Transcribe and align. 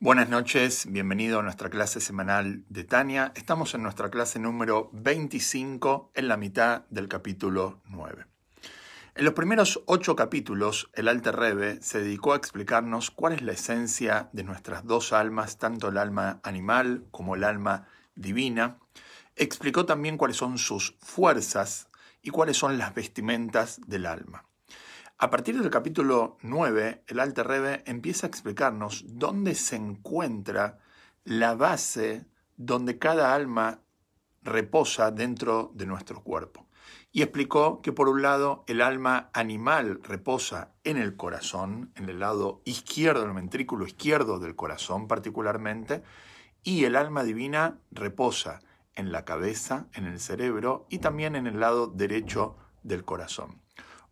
Buenas 0.00 0.28
noches, 0.28 0.86
bienvenido 0.90 1.38
a 1.38 1.42
nuestra 1.42 1.70
clase 1.70 2.00
semanal 2.00 2.64
de 2.68 2.84
Tania. 2.84 3.32
Estamos 3.36 3.74
en 3.74 3.84
nuestra 3.84 4.10
clase 4.10 4.38
número 4.38 4.90
25, 4.92 6.10
en 6.14 6.28
la 6.28 6.36
mitad 6.36 6.84
del 6.90 7.08
capítulo 7.08 7.80
9. 7.86 8.26
En 9.14 9.24
los 9.24 9.34
primeros 9.34 9.82
ocho 9.86 10.16
capítulos, 10.16 10.90
el 10.94 11.06
Alter 11.08 11.36
Rebbe 11.36 11.80
se 11.80 12.00
dedicó 12.00 12.32
a 12.32 12.36
explicarnos 12.36 13.12
cuál 13.12 13.34
es 13.34 13.42
la 13.42 13.52
esencia 13.52 14.28
de 14.32 14.42
nuestras 14.42 14.84
dos 14.84 15.12
almas, 15.12 15.58
tanto 15.58 15.88
el 15.88 15.96
alma 15.96 16.40
animal 16.42 17.06
como 17.12 17.36
el 17.36 17.44
alma 17.44 17.86
divina. 18.16 18.78
Explicó 19.36 19.86
también 19.86 20.18
cuáles 20.18 20.36
son 20.36 20.58
sus 20.58 20.96
fuerzas 21.00 21.88
y 22.20 22.30
cuáles 22.30 22.58
son 22.58 22.76
las 22.76 22.94
vestimentas 22.94 23.80
del 23.86 24.06
alma. 24.06 24.44
A 25.24 25.30
partir 25.30 25.58
del 25.58 25.70
capítulo 25.70 26.36
9, 26.42 27.04
el 27.06 27.18
Alter 27.18 27.46
Rebbe 27.46 27.82
empieza 27.86 28.26
a 28.26 28.28
explicarnos 28.28 29.04
dónde 29.08 29.54
se 29.54 29.74
encuentra 29.74 30.80
la 31.24 31.54
base 31.54 32.26
donde 32.58 32.98
cada 32.98 33.34
alma 33.34 33.80
reposa 34.42 35.10
dentro 35.12 35.72
de 35.72 35.86
nuestro 35.86 36.22
cuerpo. 36.22 36.66
Y 37.10 37.22
explicó 37.22 37.80
que 37.80 37.90
por 37.90 38.10
un 38.10 38.20
lado 38.20 38.64
el 38.66 38.82
alma 38.82 39.30
animal 39.32 40.00
reposa 40.02 40.74
en 40.84 40.98
el 40.98 41.16
corazón, 41.16 41.90
en 41.94 42.10
el 42.10 42.20
lado 42.20 42.60
izquierdo, 42.66 43.22
en 43.22 43.28
el 43.30 43.34
ventrículo 43.36 43.86
izquierdo 43.86 44.38
del 44.38 44.54
corazón 44.54 45.08
particularmente, 45.08 46.02
y 46.62 46.84
el 46.84 46.96
alma 46.96 47.24
divina 47.24 47.78
reposa 47.90 48.60
en 48.94 49.10
la 49.10 49.24
cabeza, 49.24 49.86
en 49.94 50.04
el 50.04 50.20
cerebro 50.20 50.84
y 50.90 50.98
también 50.98 51.34
en 51.34 51.46
el 51.46 51.60
lado 51.60 51.86
derecho 51.86 52.58
del 52.82 53.06
corazón. 53.06 53.63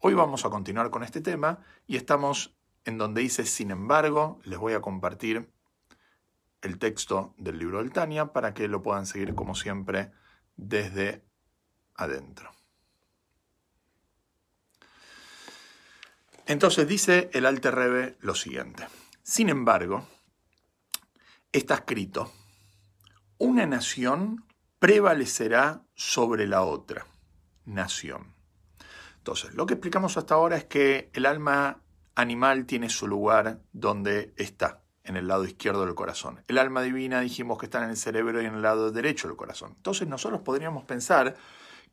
Hoy 0.05 0.15
vamos 0.15 0.45
a 0.45 0.51
continuar 0.51 0.91
con 0.91 1.05
este 1.05 1.20
tema 1.20 1.61
y 1.87 1.95
estamos 1.97 2.56
en 2.84 2.98
donde 2.98 3.20
dice, 3.20 3.47
sin 3.47 3.70
embargo, 3.70 4.41
les 4.42 4.59
voy 4.59 4.73
a 4.73 4.80
compartir 4.80 5.48
el 6.61 6.80
texto 6.80 7.34
del 7.38 7.56
libro 7.56 7.78
del 7.78 7.92
Tania 7.92 8.33
para 8.33 8.53
que 8.53 8.67
lo 8.67 8.83
puedan 8.83 9.06
seguir 9.06 9.36
como 9.36 9.55
siempre 9.55 10.11
desde 10.56 11.25
adentro. 11.95 12.50
Entonces 16.47 16.89
dice 16.89 17.30
el 17.33 17.47
Alter 17.47 17.73
Rebbe 17.73 18.17
lo 18.23 18.34
siguiente. 18.34 18.89
Sin 19.23 19.50
embargo, 19.50 20.05
está 21.53 21.75
escrito, 21.75 22.33
una 23.39 23.67
nación 23.67 24.45
prevalecerá 24.80 25.84
sobre 25.95 26.48
la 26.48 26.62
otra 26.62 27.06
nación. 27.67 28.42
Entonces, 29.23 29.55
lo 29.55 29.67
que 29.67 29.75
explicamos 29.75 30.17
hasta 30.17 30.34
ahora 30.34 30.56
es 30.56 30.65
que 30.65 31.09
el 31.12 31.27
alma 31.27 31.81
animal 32.17 32.67
tiene 32.67 32.89
su 32.89 33.06
lugar 33.06 33.61
donde 33.73 34.34
está, 34.37 34.83
en 35.05 35.17
el 35.17 35.29
lado 35.29 35.45
izquierdo 35.45 35.87
del 35.87 35.95
corazón. 35.95 36.42
El 36.48 36.59
alma 36.59 36.83
divina 36.83 37.20
dijimos 37.20 37.56
que 37.56 37.67
está 37.67 37.84
en 37.84 37.91
el 37.91 37.97
cerebro 37.97 38.42
y 38.42 38.47
en 38.47 38.55
el 38.55 38.62
lado 38.62 38.91
derecho 38.91 39.29
del 39.29 39.37
corazón. 39.37 39.75
Entonces 39.77 40.09
nosotros 40.09 40.41
podríamos 40.41 40.83
pensar 40.87 41.37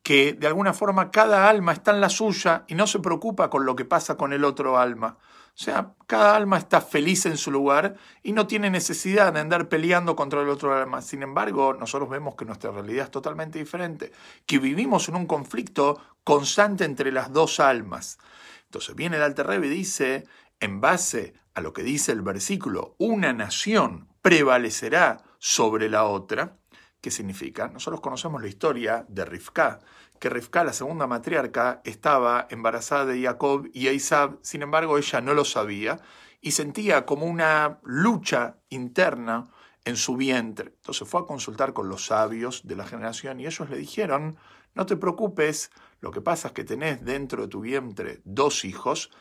que 0.01 0.33
de 0.33 0.47
alguna 0.47 0.73
forma 0.73 1.11
cada 1.11 1.47
alma 1.47 1.73
está 1.73 1.91
en 1.91 2.01
la 2.01 2.09
suya 2.09 2.63
y 2.67 2.73
no 2.73 2.87
se 2.87 2.97
preocupa 2.97 3.51
con 3.51 3.63
lo 3.63 3.75
que 3.75 3.85
pasa 3.85 4.17
con 4.17 4.33
el 4.33 4.43
otro 4.43 4.79
alma. 4.79 5.19
O 5.49 5.61
sea, 5.61 5.93
cada 6.07 6.35
alma 6.35 6.57
está 6.57 6.81
feliz 6.81 7.25
en 7.25 7.37
su 7.37 7.51
lugar 7.51 7.95
y 8.23 8.31
no 8.31 8.47
tiene 8.47 8.69
necesidad 8.69 9.33
de 9.33 9.41
andar 9.41 9.67
peleando 9.67 10.15
contra 10.15 10.41
el 10.41 10.49
otro 10.49 10.73
alma. 10.73 11.01
Sin 11.01 11.21
embargo, 11.21 11.73
nosotros 11.73 12.09
vemos 12.09 12.35
que 12.35 12.45
nuestra 12.45 12.71
realidad 12.71 13.05
es 13.05 13.11
totalmente 13.11 13.59
diferente, 13.59 14.11
que 14.45 14.59
vivimos 14.59 15.09
en 15.09 15.15
un 15.15 15.25
conflicto 15.25 16.01
constante 16.23 16.85
entre 16.85 17.11
las 17.11 17.33
dos 17.33 17.59
almas. 17.59 18.19
Entonces 18.65 18.95
viene 18.95 19.17
el 19.17 19.23
Alter 19.23 19.47
Rebbe 19.47 19.67
y 19.67 19.71
dice, 19.71 20.27
en 20.59 20.79
base 20.79 21.33
a 21.53 21.61
lo 21.61 21.73
que 21.73 21.83
dice 21.83 22.11
el 22.11 22.21
versículo, 22.21 22.95
una 22.97 23.33
nación 23.33 24.07
prevalecerá 24.21 25.23
sobre 25.39 25.89
la 25.89 26.05
otra. 26.05 26.57
¿Qué 27.01 27.11
significa? 27.11 27.67
Nosotros 27.69 28.01
conocemos 28.01 28.41
la 28.41 28.47
historia 28.47 29.05
de 29.07 29.25
Rifka, 29.25 29.79
que 30.19 30.29
Rivka, 30.29 30.63
la 30.63 30.73
segunda 30.73 31.07
matriarca, 31.07 31.81
estaba 31.83 32.47
embarazada 32.49 33.05
de 33.05 33.21
Jacob 33.21 33.69
y 33.73 33.87
Esav, 33.87 34.37
sin 34.41 34.61
embargo 34.61 34.97
ella 34.97 35.21
no 35.21 35.33
lo 35.33 35.45
sabía 35.45 35.99
y 36.41 36.51
sentía 36.51 37.05
como 37.05 37.25
una 37.25 37.79
lucha 37.83 38.57
interna 38.69 39.49
en 39.85 39.95
su 39.95 40.15
vientre. 40.15 40.73
Entonces 40.75 41.07
fue 41.07 41.21
a 41.21 41.25
consultar 41.25 41.73
con 41.73 41.89
los 41.89 42.05
sabios 42.05 42.67
de 42.67 42.75
la 42.75 42.85
generación 42.85 43.39
y 43.39 43.45
ellos 43.45 43.69
le 43.69 43.77
dijeron, 43.77 44.37
no 44.75 44.85
te 44.85 44.97
preocupes, 44.97 45.71
lo 45.99 46.11
que 46.11 46.21
pasa 46.21 46.49
es 46.49 46.53
que 46.53 46.63
tenés 46.63 47.03
dentro 47.03 47.43
de 47.43 47.47
tu 47.47 47.61
vientre 47.61 48.21
dos 48.23 48.65
hijos 48.65 49.11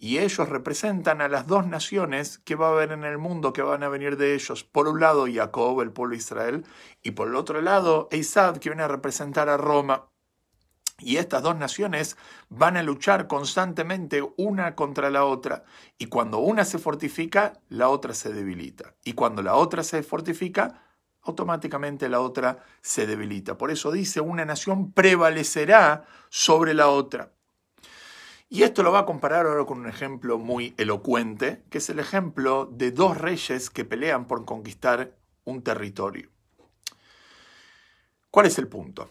y 0.00 0.18
ellos 0.18 0.48
representan 0.48 1.20
a 1.20 1.28
las 1.28 1.46
dos 1.46 1.66
naciones 1.66 2.38
que 2.38 2.54
va 2.54 2.68
a 2.68 2.72
haber 2.72 2.92
en 2.92 3.04
el 3.04 3.18
mundo 3.18 3.52
que 3.52 3.62
van 3.62 3.82
a 3.82 3.88
venir 3.88 4.16
de 4.16 4.34
ellos. 4.34 4.62
Por 4.62 4.86
un 4.86 5.00
lado 5.00 5.26
Jacob, 5.32 5.80
el 5.80 5.92
pueblo 5.92 6.12
de 6.12 6.18
Israel, 6.18 6.64
y 7.02 7.12
por 7.12 7.28
el 7.28 7.34
otro 7.34 7.60
lado 7.60 8.08
Esav, 8.12 8.60
que 8.60 8.68
viene 8.68 8.84
a 8.84 8.88
representar 8.88 9.48
a 9.48 9.56
Roma. 9.56 10.08
Y 11.00 11.16
estas 11.18 11.42
dos 11.42 11.56
naciones 11.56 12.16
van 12.48 12.76
a 12.76 12.82
luchar 12.82 13.28
constantemente 13.28 14.22
una 14.36 14.74
contra 14.74 15.10
la 15.10 15.24
otra. 15.24 15.64
Y 15.96 16.06
cuando 16.06 16.38
una 16.38 16.64
se 16.64 16.78
fortifica, 16.78 17.60
la 17.68 17.88
otra 17.88 18.14
se 18.14 18.32
debilita. 18.32 18.94
Y 19.04 19.12
cuando 19.12 19.42
la 19.42 19.54
otra 19.54 19.84
se 19.84 20.02
fortifica, 20.02 20.82
automáticamente 21.22 22.08
la 22.08 22.20
otra 22.20 22.64
se 22.80 23.06
debilita. 23.06 23.56
Por 23.56 23.70
eso 23.70 23.92
dice, 23.92 24.20
una 24.20 24.44
nación 24.44 24.92
prevalecerá 24.92 26.04
sobre 26.30 26.74
la 26.74 26.88
otra. 26.88 27.32
Y 28.50 28.62
esto 28.62 28.82
lo 28.82 28.90
va 28.90 29.00
a 29.00 29.06
comparar 29.06 29.46
ahora 29.46 29.66
con 29.66 29.78
un 29.78 29.88
ejemplo 29.88 30.38
muy 30.38 30.74
elocuente, 30.78 31.64
que 31.70 31.78
es 31.78 31.90
el 31.90 31.98
ejemplo 31.98 32.66
de 32.72 32.90
dos 32.90 33.18
reyes 33.18 33.68
que 33.70 33.84
pelean 33.84 34.26
por 34.26 34.44
conquistar 34.46 35.14
un 35.44 35.62
territorio. 35.62 36.30
¿Cuál 38.30 38.46
es 38.46 38.58
el 38.58 38.66
punto? 38.66 39.10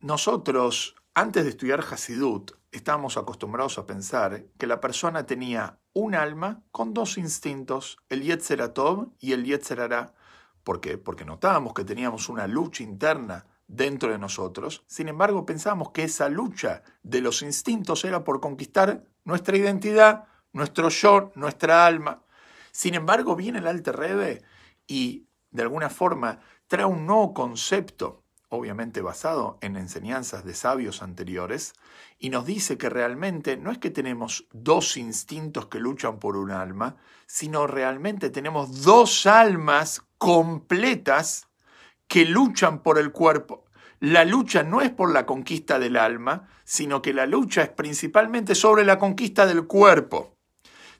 Nosotros 0.00 0.94
antes 1.20 1.42
de 1.42 1.50
estudiar 1.50 1.80
Hasidut, 1.80 2.52
estábamos 2.70 3.16
acostumbrados 3.16 3.76
a 3.76 3.86
pensar 3.86 4.44
que 4.56 4.68
la 4.68 4.80
persona 4.80 5.26
tenía 5.26 5.80
un 5.92 6.14
alma 6.14 6.62
con 6.70 6.94
dos 6.94 7.18
instintos, 7.18 7.98
el 8.08 8.22
Yetzeratov 8.22 9.08
y 9.18 9.32
el 9.32 9.44
Yetzerara. 9.44 10.14
¿Por 10.62 10.80
qué? 10.80 10.96
Porque 10.96 11.24
notábamos 11.24 11.74
que 11.74 11.84
teníamos 11.84 12.28
una 12.28 12.46
lucha 12.46 12.84
interna 12.84 13.46
dentro 13.66 14.12
de 14.12 14.18
nosotros. 14.18 14.84
Sin 14.86 15.08
embargo, 15.08 15.44
pensábamos 15.44 15.90
que 15.90 16.04
esa 16.04 16.28
lucha 16.28 16.84
de 17.02 17.20
los 17.20 17.42
instintos 17.42 18.04
era 18.04 18.22
por 18.22 18.40
conquistar 18.40 19.02
nuestra 19.24 19.56
identidad, 19.56 20.26
nuestro 20.52 20.88
yo, 20.88 21.32
nuestra 21.34 21.84
alma. 21.84 22.22
Sin 22.70 22.94
embargo, 22.94 23.34
viene 23.34 23.58
el 23.58 23.66
Alter 23.66 23.96
Rebbe 23.96 24.42
y 24.86 25.26
de 25.50 25.62
alguna 25.62 25.90
forma 25.90 26.38
trae 26.68 26.84
un 26.84 27.06
nuevo 27.06 27.34
concepto 27.34 28.22
obviamente 28.48 29.02
basado 29.02 29.58
en 29.60 29.76
enseñanzas 29.76 30.44
de 30.44 30.54
sabios 30.54 31.02
anteriores, 31.02 31.74
y 32.18 32.30
nos 32.30 32.46
dice 32.46 32.78
que 32.78 32.88
realmente 32.88 33.56
no 33.56 33.70
es 33.70 33.78
que 33.78 33.90
tenemos 33.90 34.46
dos 34.52 34.96
instintos 34.96 35.66
que 35.66 35.78
luchan 35.78 36.18
por 36.18 36.36
un 36.36 36.50
alma, 36.50 36.96
sino 37.26 37.66
realmente 37.66 38.30
tenemos 38.30 38.82
dos 38.82 39.26
almas 39.26 40.02
completas 40.16 41.48
que 42.06 42.24
luchan 42.24 42.82
por 42.82 42.98
el 42.98 43.12
cuerpo. 43.12 43.64
La 44.00 44.24
lucha 44.24 44.62
no 44.62 44.80
es 44.80 44.90
por 44.90 45.12
la 45.12 45.26
conquista 45.26 45.78
del 45.78 45.96
alma, 45.96 46.48
sino 46.64 47.02
que 47.02 47.12
la 47.12 47.26
lucha 47.26 47.62
es 47.62 47.68
principalmente 47.68 48.54
sobre 48.54 48.84
la 48.84 48.98
conquista 48.98 49.44
del 49.44 49.66
cuerpo 49.66 50.37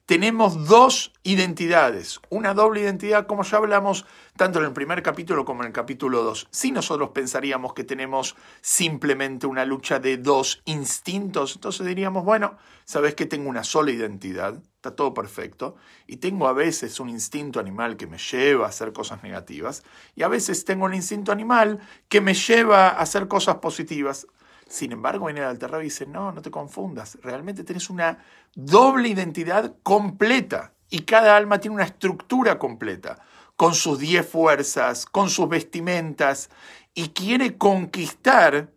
tenemos 0.08 0.66
dos 0.66 1.12
identidades, 1.22 2.18
una 2.30 2.54
doble 2.54 2.80
identidad, 2.80 3.26
como 3.26 3.42
ya 3.42 3.58
hablamos 3.58 4.06
tanto 4.38 4.58
en 4.58 4.64
el 4.64 4.72
primer 4.72 5.02
capítulo 5.02 5.44
como 5.44 5.60
en 5.60 5.66
el 5.66 5.72
capítulo 5.74 6.22
2. 6.22 6.48
Si 6.50 6.72
nosotros 6.72 7.10
pensaríamos 7.10 7.74
que 7.74 7.84
tenemos 7.84 8.34
simplemente 8.62 9.46
una 9.46 9.66
lucha 9.66 9.98
de 9.98 10.16
dos 10.16 10.62
instintos, 10.64 11.56
entonces 11.56 11.86
diríamos, 11.86 12.24
bueno, 12.24 12.56
sabes 12.86 13.14
que 13.16 13.26
tengo 13.26 13.50
una 13.50 13.64
sola 13.64 13.90
identidad, 13.90 14.54
está 14.76 14.96
todo 14.96 15.12
perfecto, 15.12 15.76
y 16.06 16.16
tengo 16.16 16.48
a 16.48 16.54
veces 16.54 17.00
un 17.00 17.10
instinto 17.10 17.60
animal 17.60 17.98
que 17.98 18.06
me 18.06 18.16
lleva 18.16 18.64
a 18.64 18.70
hacer 18.70 18.94
cosas 18.94 19.22
negativas, 19.22 19.82
y 20.16 20.22
a 20.22 20.28
veces 20.28 20.64
tengo 20.64 20.86
un 20.86 20.94
instinto 20.94 21.32
animal 21.32 21.80
que 22.08 22.22
me 22.22 22.32
lleva 22.32 22.88
a 22.88 23.00
hacer 23.02 23.28
cosas 23.28 23.56
positivas. 23.56 24.26
Sin 24.68 24.92
embargo, 24.92 25.26
viene 25.26 25.40
el 25.40 25.46
Alterrado 25.46 25.80
y 25.80 25.86
dice, 25.86 26.06
no, 26.06 26.30
no 26.30 26.42
te 26.42 26.50
confundas, 26.50 27.18
realmente 27.22 27.64
tienes 27.64 27.88
una 27.88 28.18
doble 28.54 29.08
identidad 29.08 29.74
completa 29.82 30.74
y 30.90 31.00
cada 31.00 31.36
alma 31.36 31.58
tiene 31.58 31.74
una 31.76 31.84
estructura 31.84 32.58
completa, 32.58 33.18
con 33.56 33.74
sus 33.74 33.98
diez 33.98 34.28
fuerzas, 34.28 35.06
con 35.06 35.30
sus 35.30 35.48
vestimentas, 35.48 36.50
y 36.94 37.08
quiere 37.08 37.56
conquistar 37.58 38.72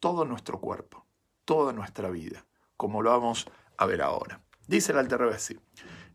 todo 0.00 0.24
nuestro 0.24 0.60
cuerpo, 0.60 1.04
toda 1.44 1.72
nuestra 1.72 2.08
vida, 2.08 2.46
como 2.76 3.02
lo 3.02 3.10
vamos 3.10 3.46
a 3.76 3.86
ver 3.86 4.02
ahora. 4.02 4.40
Dice 4.66 4.92
el 4.92 4.98
Alterrado 4.98 5.32
así, 5.32 5.58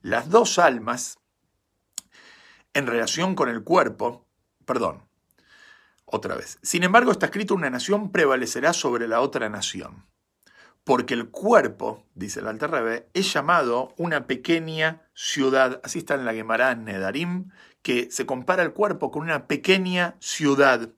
las 0.02 0.30
dos 0.30 0.60
almas 0.60 1.20
en 2.74 2.88
relación 2.88 3.36
con 3.36 3.50
el 3.50 3.64
cuerpo, 3.64 4.26
perdón, 4.66 5.07
otra 6.10 6.36
vez. 6.36 6.58
Sin 6.64 6.84
embargo, 6.84 7.12
está 7.12 7.28
escrito 7.28 7.54
una 7.54 7.70
nación 7.70 8.12
prevalecerá 8.12 8.74
sobre 8.74 9.08
la 9.08 9.22
otra 9.22 9.50
nación. 9.50 10.06
porque 10.84 11.16
el 11.16 11.30
cuerpo, 11.30 12.06
dice 12.16 12.40
el 12.40 12.48
Alter 12.48 13.10
es 13.14 13.34
llamado 13.34 13.94
una 13.98 14.26
pequeña 14.26 15.02
ciudad. 15.14 15.82
Así 15.84 16.00
está 16.00 16.16
en 16.16 16.24
la 16.24 16.34
Gemara 16.34 16.76
Nedarim, 16.76 17.52
que 17.82 18.10
se 18.10 18.26
compara 18.26 18.64
el 18.64 18.72
cuerpo 18.72 19.12
con 19.12 19.24
una 19.24 19.48
pequeña 19.48 20.16
ciudad. 20.22 20.94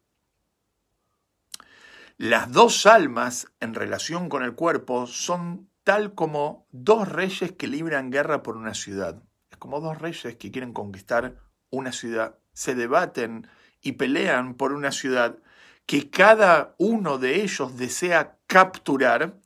Las 2.18 2.52
dos 2.52 2.86
almas 2.86 3.48
en 3.60 3.74
relación 3.74 4.30
con 4.30 4.44
el 4.44 4.54
cuerpo 4.54 5.08
son 5.08 5.72
tal 5.84 6.14
como 6.14 6.68
dos 6.72 7.10
reyes 7.10 7.54
que 7.54 7.68
libran 7.68 8.12
guerra 8.12 8.44
por 8.44 8.58
una 8.58 8.76
ciudad. 8.76 9.24
Es 9.50 9.58
como 9.58 9.82
dos 9.82 9.98
reyes 9.98 10.36
que 10.36 10.52
quieren 10.52 10.72
conquistar 10.72 11.38
una 11.72 11.94
ciudad. 11.94 12.38
Se 12.54 12.76
debaten 12.76 13.48
y 13.82 13.94
pelean 13.94 14.56
por 14.56 14.74
una 14.74 14.92
ciudad 14.92 15.38
que 15.86 16.10
cada 16.10 16.76
uno 16.78 17.18
de 17.18 17.42
ellos 17.42 17.78
desea 17.78 18.38
capturar 18.48 19.40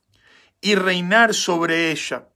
y 0.59 0.75
reinar 0.75 1.33
sobre 1.33 1.91
ella. 1.91 2.29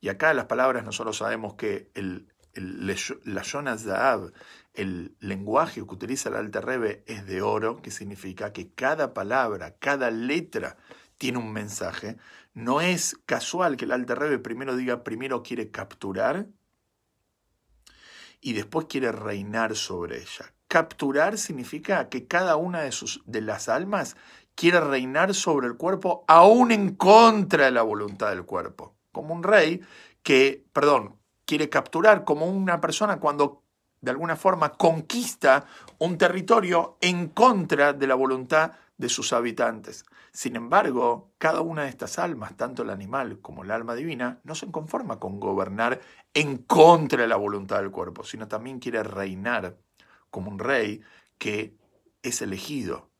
Y 0.00 0.08
acá 0.08 0.34
las 0.34 0.46
palabras 0.46 0.84
nosotros 0.84 1.16
sabemos 1.16 1.54
que 1.54 1.90
el, 1.94 2.28
la 2.54 3.42
Jonas 3.42 3.84
Zahav, 3.84 4.32
el 4.74 5.16
lenguaje 5.20 5.84
que 5.84 5.94
utiliza 5.94 6.28
el 6.28 6.36
Alter 6.36 6.64
Rebbe 6.64 7.04
es 7.06 7.26
de 7.26 7.42
oro, 7.42 7.80
que 7.82 7.90
significa 7.90 8.52
que 8.52 8.72
cada 8.72 9.14
palabra, 9.14 9.76
cada 9.78 10.10
letra 10.10 10.76
tiene 11.16 11.38
un 11.38 11.52
mensaje. 11.52 12.16
No 12.54 12.80
es 12.80 13.18
casual 13.26 13.76
que 13.76 13.84
el 13.84 13.92
Alter 13.92 14.18
Rebbe 14.18 14.38
primero 14.38 14.76
diga, 14.76 15.04
primero 15.04 15.42
quiere 15.42 15.70
capturar 15.70 16.46
y 18.40 18.52
después 18.52 18.86
quiere 18.88 19.12
reinar 19.12 19.74
sobre 19.74 20.18
ella. 20.18 20.52
Capturar 20.68 21.38
significa 21.38 22.08
que 22.08 22.26
cada 22.26 22.56
una 22.56 22.82
de, 22.82 22.92
sus, 22.92 23.22
de 23.24 23.40
las 23.40 23.68
almas 23.68 24.16
quiere 24.54 24.80
reinar 24.80 25.34
sobre 25.34 25.66
el 25.66 25.76
cuerpo 25.76 26.24
aún 26.28 26.72
en 26.72 26.94
contra 26.94 27.64
de 27.64 27.70
la 27.70 27.82
voluntad 27.82 28.30
del 28.30 28.44
cuerpo. 28.44 28.94
Como 29.10 29.34
un 29.34 29.42
rey 29.42 29.80
que, 30.22 30.66
perdón, 30.72 31.16
quiere 31.46 31.70
capturar, 31.70 32.24
como 32.24 32.46
una 32.46 32.80
persona 32.80 33.18
cuando 33.18 33.62
de 34.00 34.10
alguna 34.10 34.36
forma 34.36 34.72
conquista 34.72 35.64
un 35.98 36.18
territorio 36.18 36.98
en 37.00 37.28
contra 37.28 37.92
de 37.92 38.06
la 38.06 38.14
voluntad 38.14 38.72
de 38.98 39.08
sus 39.08 39.32
habitantes. 39.32 40.04
Sin 40.32 40.56
embargo, 40.56 41.30
cada 41.38 41.62
una 41.62 41.84
de 41.84 41.88
estas 41.88 42.18
almas, 42.18 42.56
tanto 42.56 42.82
el 42.82 42.90
animal 42.90 43.40
como 43.40 43.64
el 43.64 43.70
alma 43.70 43.94
divina, 43.94 44.40
no 44.44 44.54
se 44.54 44.70
conforma 44.70 45.18
con 45.18 45.40
gobernar 45.40 46.00
en 46.34 46.58
contra 46.58 47.22
de 47.22 47.28
la 47.28 47.36
voluntad 47.36 47.78
del 47.78 47.90
cuerpo, 47.90 48.24
sino 48.24 48.46
también 48.46 48.78
quiere 48.78 49.02
reinar 49.02 49.78
como 50.30 50.50
un 50.50 50.58
rey 50.58 51.02
que 51.38 51.76
es 52.22 52.42
elegido, 52.42 53.10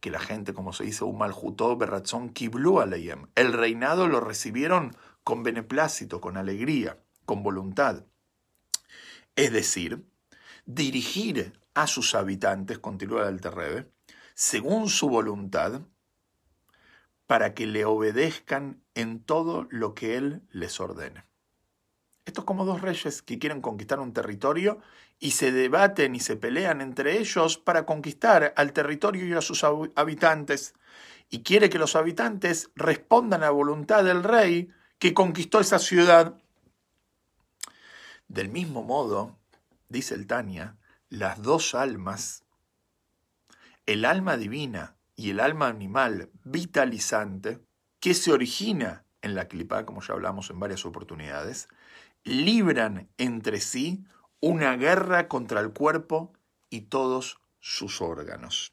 que 0.00 0.10
la 0.10 0.20
gente, 0.20 0.52
como 0.52 0.72
se 0.72 0.84
dice, 0.84 1.04
Umalhutó 1.04 1.76
Berrazón 1.76 2.30
Kiblu 2.30 2.80
Aleyem. 2.80 3.28
El 3.34 3.52
reinado 3.52 4.08
lo 4.08 4.20
recibieron 4.20 4.96
con 5.22 5.42
beneplácito, 5.42 6.20
con 6.20 6.36
alegría, 6.36 6.98
con 7.24 7.42
voluntad. 7.42 8.04
Es 9.36 9.52
decir, 9.52 10.04
dirigir 10.66 11.60
a 11.74 11.86
sus 11.86 12.14
habitantes, 12.14 12.78
continúa 12.78 13.28
el 13.28 13.40
Terrebe, 13.40 13.90
según 14.34 14.88
su 14.88 15.08
voluntad, 15.08 15.82
para 17.26 17.54
que 17.54 17.66
le 17.66 17.84
obedezcan 17.84 18.82
en 18.94 19.22
todo 19.22 19.66
lo 19.70 19.94
que 19.94 20.16
él 20.16 20.42
les 20.50 20.80
ordene. 20.80 21.24
Esto 22.24 22.42
es 22.42 22.44
como 22.46 22.64
dos 22.64 22.80
reyes 22.80 23.22
que 23.22 23.38
quieren 23.38 23.60
conquistar 23.60 23.98
un 23.98 24.12
territorio 24.12 24.80
y 25.18 25.32
se 25.32 25.50
debaten 25.50 26.14
y 26.14 26.20
se 26.20 26.36
pelean 26.36 26.80
entre 26.80 27.18
ellos 27.18 27.58
para 27.58 27.84
conquistar 27.84 28.54
al 28.56 28.72
territorio 28.72 29.26
y 29.26 29.32
a 29.32 29.40
sus 29.40 29.64
habitantes. 29.64 30.74
Y 31.30 31.42
quiere 31.42 31.68
que 31.68 31.78
los 31.78 31.96
habitantes 31.96 32.70
respondan 32.76 33.42
a 33.42 33.46
la 33.46 33.50
voluntad 33.50 34.04
del 34.04 34.22
rey 34.22 34.70
que 34.98 35.14
conquistó 35.14 35.58
esa 35.58 35.78
ciudad. 35.78 36.40
Del 38.28 38.48
mismo 38.48 38.82
modo, 38.82 39.36
dice 39.88 40.14
el 40.14 40.26
Tania, 40.26 40.76
las 41.08 41.42
dos 41.42 41.74
almas, 41.74 42.44
el 43.86 44.04
alma 44.04 44.36
divina 44.36 44.96
y 45.16 45.30
el 45.30 45.40
alma 45.40 45.68
animal 45.68 46.30
vitalizante, 46.44 47.60
que 48.00 48.14
se 48.14 48.32
origina 48.32 49.04
en 49.22 49.34
la 49.34 49.48
clipa, 49.48 49.84
como 49.86 50.02
ya 50.02 50.14
hablamos 50.14 50.50
en 50.50 50.60
varias 50.60 50.84
oportunidades, 50.84 51.68
libran 52.24 53.08
entre 53.18 53.60
sí 53.60 54.04
una 54.40 54.76
guerra 54.76 55.28
contra 55.28 55.60
el 55.60 55.72
cuerpo 55.72 56.32
y 56.70 56.82
todos 56.82 57.40
sus 57.60 58.00
órganos. 58.00 58.72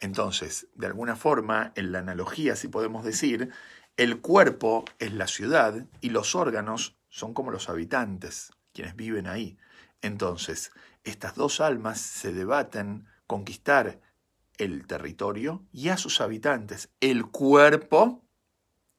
Entonces, 0.00 0.68
de 0.74 0.86
alguna 0.86 1.16
forma, 1.16 1.72
en 1.74 1.92
la 1.92 1.98
analogía, 2.00 2.56
si 2.56 2.68
podemos 2.68 3.04
decir, 3.04 3.50
el 3.96 4.20
cuerpo 4.20 4.84
es 4.98 5.12
la 5.12 5.26
ciudad 5.26 5.86
y 6.00 6.10
los 6.10 6.34
órganos 6.34 6.96
son 7.08 7.34
como 7.34 7.50
los 7.50 7.68
habitantes, 7.68 8.52
quienes 8.72 8.94
viven 8.94 9.26
ahí. 9.26 9.58
Entonces, 10.02 10.70
estas 11.04 11.34
dos 11.34 11.60
almas 11.60 12.00
se 12.00 12.32
debaten 12.32 13.06
conquistar 13.26 14.00
el 14.56 14.86
territorio 14.86 15.64
y 15.72 15.88
a 15.88 15.96
sus 15.96 16.20
habitantes, 16.20 16.90
el 17.00 17.26
cuerpo 17.26 18.24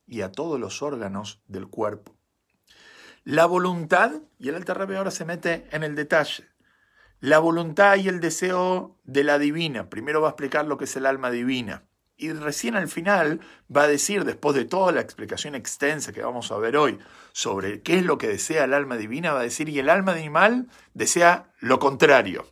y 0.06 0.22
a 0.22 0.32
todos 0.32 0.60
los 0.60 0.82
órganos 0.82 1.42
del 1.48 1.68
cuerpo. 1.68 2.19
La 3.30 3.46
voluntad, 3.46 4.24
y 4.40 4.50
el 4.50 4.56
Alter 4.56 4.82
ahora 4.98 5.12
se 5.12 5.24
mete 5.24 5.68
en 5.70 5.84
el 5.84 5.94
detalle, 5.94 6.48
la 7.20 7.38
voluntad 7.38 7.96
y 7.98 8.08
el 8.08 8.22
deseo 8.22 8.98
de 9.04 9.24
la 9.24 9.38
divina. 9.38 9.88
Primero 9.88 10.20
va 10.20 10.30
a 10.30 10.32
explicar 10.32 10.66
lo 10.66 10.80
que 10.80 10.86
es 10.86 10.96
el 10.96 11.06
alma 11.06 11.30
divina. 11.30 11.84
Y 12.18 12.32
recién 12.32 12.76
al 12.76 12.88
final 12.88 13.40
va 13.70 13.84
a 13.84 13.88
decir, 13.88 14.26
después 14.26 14.56
de 14.56 14.66
toda 14.66 14.92
la 14.94 15.02
explicación 15.02 15.54
extensa 15.54 16.12
que 16.12 16.24
vamos 16.24 16.52
a 16.52 16.58
ver 16.58 16.76
hoy 16.76 16.98
sobre 17.32 17.84
qué 17.84 18.00
es 18.00 18.04
lo 18.04 18.18
que 18.18 18.30
desea 18.30 18.64
el 18.64 18.74
alma 18.74 18.98
divina, 18.98 19.32
va 19.32 19.42
a 19.42 19.44
decir, 19.44 19.70
y 19.70 19.78
el 19.78 19.92
alma 19.92 20.14
animal 20.14 20.68
desea 20.96 21.54
lo 21.60 21.78
contrario. 21.78 22.48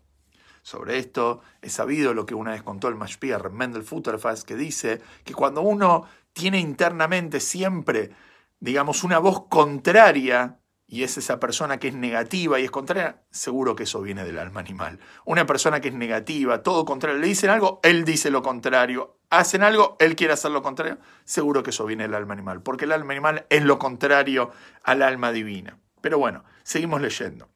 Sobre 0.61 0.99
esto 0.99 1.41
he 1.63 1.71
sabido 1.71 2.13
lo 2.13 2.27
que 2.27 2.35
una 2.35 2.51
vez 2.51 2.61
contó 2.61 2.87
el 2.87 2.93
Mashpier 2.93 3.49
Mendel 3.49 3.81
Futterfass, 3.81 4.43
que 4.43 4.55
dice 4.55 5.01
que 5.23 5.33
cuando 5.33 5.61
uno 5.61 6.07
tiene 6.33 6.59
internamente 6.59 7.39
siempre 7.39 8.11
digamos, 8.59 9.03
una 9.03 9.19
voz 9.19 9.47
contraria, 9.47 10.59
y 10.89 11.03
es 11.03 11.17
esa 11.17 11.39
persona 11.39 11.79
que 11.79 11.89
es 11.89 11.93
negativa 11.93 12.59
y 12.59 12.63
es 12.63 12.71
contraria, 12.71 13.21
seguro 13.29 13.75
que 13.75 13.83
eso 13.83 14.01
viene 14.01 14.23
del 14.23 14.39
alma 14.39 14.61
animal. 14.61 14.99
Una 15.25 15.45
persona 15.45 15.81
que 15.81 15.89
es 15.89 15.93
negativa, 15.93 16.63
todo 16.63 16.85
contrario, 16.85 17.19
le 17.19 17.27
dicen 17.27 17.49
algo, 17.49 17.81
él 17.83 18.05
dice 18.05 18.31
lo 18.31 18.41
contrario. 18.41 19.19
Hacen 19.29 19.63
algo, 19.63 19.97
él 19.99 20.15
quiere 20.15 20.31
hacer 20.31 20.51
lo 20.51 20.61
contrario, 20.61 20.97
seguro 21.25 21.61
que 21.61 21.71
eso 21.71 21.85
viene 21.85 22.03
del 22.03 22.15
alma 22.15 22.33
animal, 22.33 22.63
porque 22.63 22.85
el 22.85 22.93
alma 22.93 23.11
animal 23.11 23.45
es 23.49 23.63
lo 23.63 23.77
contrario 23.77 24.51
al 24.81 25.01
alma 25.01 25.33
divina. 25.33 25.77
Pero 25.99 26.19
bueno, 26.19 26.45
seguimos 26.63 27.01
leyendo. 27.01 27.49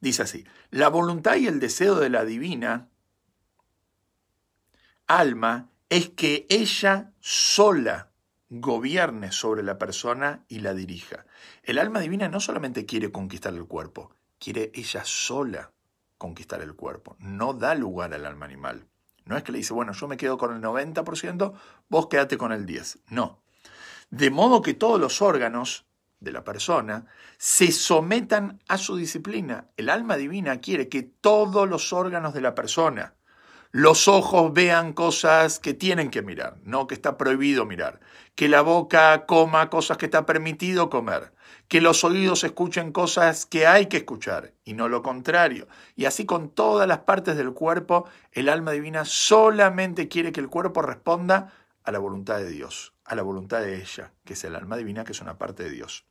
Dice 0.00 0.22
así, 0.22 0.44
la 0.70 0.88
voluntad 0.88 1.36
y 1.36 1.46
el 1.46 1.60
deseo 1.60 1.94
de 1.94 2.10
la 2.10 2.24
divina 2.24 2.88
alma 5.06 5.70
es 5.88 6.08
que 6.10 6.46
ella 6.50 7.12
sola 7.20 8.07
gobierne 8.50 9.32
sobre 9.32 9.62
la 9.62 9.78
persona 9.78 10.44
y 10.48 10.60
la 10.60 10.74
dirija. 10.74 11.26
El 11.62 11.78
alma 11.78 12.00
divina 12.00 12.28
no 12.28 12.40
solamente 12.40 12.86
quiere 12.86 13.12
conquistar 13.12 13.54
el 13.54 13.66
cuerpo, 13.66 14.10
quiere 14.38 14.70
ella 14.74 15.02
sola 15.04 15.72
conquistar 16.16 16.62
el 16.62 16.74
cuerpo. 16.74 17.16
No 17.18 17.54
da 17.54 17.74
lugar 17.74 18.14
al 18.14 18.26
alma 18.26 18.46
animal. 18.46 18.86
No 19.24 19.36
es 19.36 19.42
que 19.42 19.52
le 19.52 19.58
dice, 19.58 19.74
bueno, 19.74 19.92
yo 19.92 20.08
me 20.08 20.16
quedo 20.16 20.38
con 20.38 20.54
el 20.54 20.62
90%, 20.62 21.52
vos 21.88 22.06
quédate 22.08 22.38
con 22.38 22.52
el 22.52 22.66
10%. 22.66 23.00
No. 23.08 23.42
De 24.10 24.30
modo 24.30 24.62
que 24.62 24.72
todos 24.72 24.98
los 24.98 25.20
órganos 25.20 25.84
de 26.20 26.32
la 26.32 26.44
persona 26.44 27.06
se 27.36 27.70
sometan 27.70 28.62
a 28.68 28.78
su 28.78 28.96
disciplina. 28.96 29.68
El 29.76 29.90
alma 29.90 30.16
divina 30.16 30.60
quiere 30.60 30.88
que 30.88 31.02
todos 31.02 31.68
los 31.68 31.92
órganos 31.92 32.34
de 32.34 32.40
la 32.40 32.54
persona, 32.54 33.14
los 33.78 34.08
ojos 34.08 34.52
vean 34.52 34.92
cosas 34.92 35.60
que 35.60 35.72
tienen 35.72 36.10
que 36.10 36.20
mirar, 36.20 36.56
no 36.64 36.88
que 36.88 36.96
está 36.96 37.16
prohibido 37.16 37.64
mirar, 37.64 38.00
que 38.34 38.48
la 38.48 38.60
boca 38.60 39.24
coma 39.24 39.70
cosas 39.70 39.98
que 39.98 40.06
está 40.06 40.26
permitido 40.26 40.90
comer, 40.90 41.32
que 41.68 41.80
los 41.80 42.02
oídos 42.02 42.42
escuchen 42.42 42.90
cosas 42.90 43.46
que 43.46 43.68
hay 43.68 43.86
que 43.86 43.98
escuchar 43.98 44.52
y 44.64 44.74
no 44.74 44.88
lo 44.88 45.04
contrario. 45.04 45.68
Y 45.94 46.06
así 46.06 46.26
con 46.26 46.50
todas 46.50 46.88
las 46.88 46.98
partes 46.98 47.36
del 47.36 47.52
cuerpo, 47.52 48.06
el 48.32 48.48
alma 48.48 48.72
divina 48.72 49.04
solamente 49.04 50.08
quiere 50.08 50.32
que 50.32 50.40
el 50.40 50.48
cuerpo 50.48 50.82
responda 50.82 51.52
a 51.84 51.92
la 51.92 52.00
voluntad 52.00 52.38
de 52.38 52.50
Dios, 52.50 52.94
a 53.04 53.14
la 53.14 53.22
voluntad 53.22 53.60
de 53.60 53.76
ella, 53.76 54.10
que 54.24 54.32
es 54.32 54.42
el 54.42 54.56
alma 54.56 54.76
divina, 54.76 55.04
que 55.04 55.12
es 55.12 55.20
una 55.20 55.38
parte 55.38 55.62
de 55.62 55.70
Dios. 55.70 56.04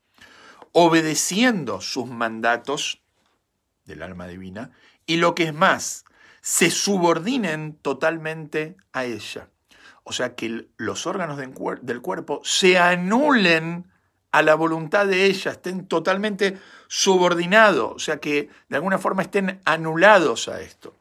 Obedeciendo 0.72 1.82
sus 1.82 2.08
mandatos 2.08 3.02
del 3.84 4.04
alma 4.04 4.26
divina 4.26 4.72
y 5.06 5.18
lo 5.18 5.36
que 5.36 5.44
es 5.44 5.54
más, 5.54 6.06
se 6.42 6.70
subordinen 6.70 7.78
totalmente 7.82 8.76
a 8.94 9.06
ella. 9.06 9.50
O 10.04 10.14
sea, 10.14 10.36
que 10.36 10.70
los 10.78 11.06
órganos 11.06 11.38
del 11.38 12.02
cuerpo 12.02 12.42
se 12.44 12.78
anulen 12.78 13.92
a 14.32 14.42
la 14.42 14.56
voluntad 14.56 15.08
de 15.08 15.26
ella, 15.26 15.52
estén 15.52 15.88
totalmente 15.88 16.58
subordinados, 16.88 17.94
o 17.96 18.00
sea, 18.00 18.20
que 18.20 18.50
de 18.70 18.76
alguna 18.76 18.98
forma 18.98 19.24
estén 19.24 19.62
anulados 19.66 20.48
a 20.48 20.62
esto. 20.62 20.96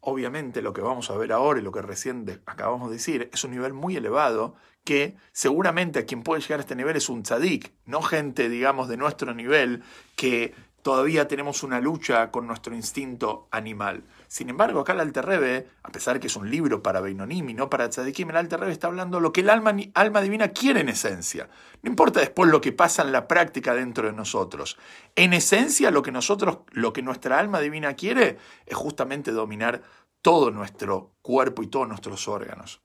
Obviamente 0.00 0.62
lo 0.62 0.72
que 0.72 0.80
vamos 0.80 1.10
a 1.10 1.16
ver 1.16 1.32
ahora 1.32 1.60
y 1.60 1.62
lo 1.62 1.72
que 1.72 1.82
recién 1.82 2.40
acabamos 2.46 2.88
de 2.88 2.96
decir 2.96 3.28
es 3.32 3.44
un 3.44 3.50
nivel 3.50 3.74
muy 3.74 3.96
elevado 3.96 4.54
que 4.84 5.16
seguramente 5.32 5.98
a 5.98 6.06
quien 6.06 6.22
puede 6.22 6.40
llegar 6.40 6.60
a 6.60 6.62
este 6.62 6.76
nivel 6.76 6.96
es 6.96 7.08
un 7.08 7.22
tzadik, 7.22 7.72
no 7.84 8.00
gente, 8.00 8.48
digamos, 8.48 8.88
de 8.88 8.96
nuestro 8.96 9.34
nivel 9.34 9.82
que 10.16 10.54
todavía 10.82 11.28
tenemos 11.28 11.62
una 11.62 11.80
lucha 11.80 12.30
con 12.30 12.46
nuestro 12.46 12.74
instinto 12.74 13.48
animal. 13.50 14.04
Sin 14.28 14.48
embargo, 14.48 14.80
acá 14.80 14.92
el 14.92 15.00
Alter 15.00 15.68
a 15.82 15.90
pesar 15.90 16.14
de 16.14 16.20
que 16.20 16.26
es 16.28 16.36
un 16.36 16.50
libro 16.50 16.82
para 16.82 17.00
Beinonim 17.00 17.48
y 17.50 17.54
no 17.54 17.68
para 17.68 17.88
Tzadikim, 17.88 18.30
el 18.30 18.36
Alter 18.36 18.62
está 18.64 18.86
hablando 18.86 19.20
lo 19.20 19.32
que 19.32 19.40
el 19.40 19.50
alma, 19.50 19.74
alma 19.94 20.20
divina 20.20 20.48
quiere 20.48 20.80
en 20.80 20.88
esencia. 20.88 21.48
No 21.82 21.90
importa 21.90 22.20
después 22.20 22.50
lo 22.50 22.60
que 22.60 22.72
pasa 22.72 23.02
en 23.02 23.12
la 23.12 23.28
práctica 23.28 23.74
dentro 23.74 24.06
de 24.06 24.12
nosotros. 24.12 24.78
En 25.16 25.32
esencia, 25.32 25.90
lo 25.90 26.02
que 26.02 26.12
nosotros, 26.12 26.58
lo 26.70 26.92
que 26.92 27.02
nuestra 27.02 27.38
alma 27.38 27.60
divina 27.60 27.94
quiere 27.94 28.38
es 28.66 28.76
justamente 28.76 29.32
dominar 29.32 29.82
todo 30.22 30.50
nuestro 30.50 31.14
cuerpo 31.22 31.62
y 31.62 31.66
todos 31.66 31.88
nuestros 31.88 32.28
órganos. 32.28 32.80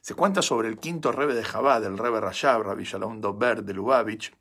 Se 0.00 0.14
cuenta 0.14 0.42
sobre 0.42 0.68
el 0.68 0.78
quinto 0.78 1.12
rebe 1.12 1.34
de 1.34 1.44
Jabá, 1.44 1.80
del 1.80 1.98
rebe 1.98 2.20
Rashab, 2.20 2.62
Rabbi 2.62 2.84
Shalom 2.84 3.20
de 3.20 3.74
Lubavitch, 3.74 4.32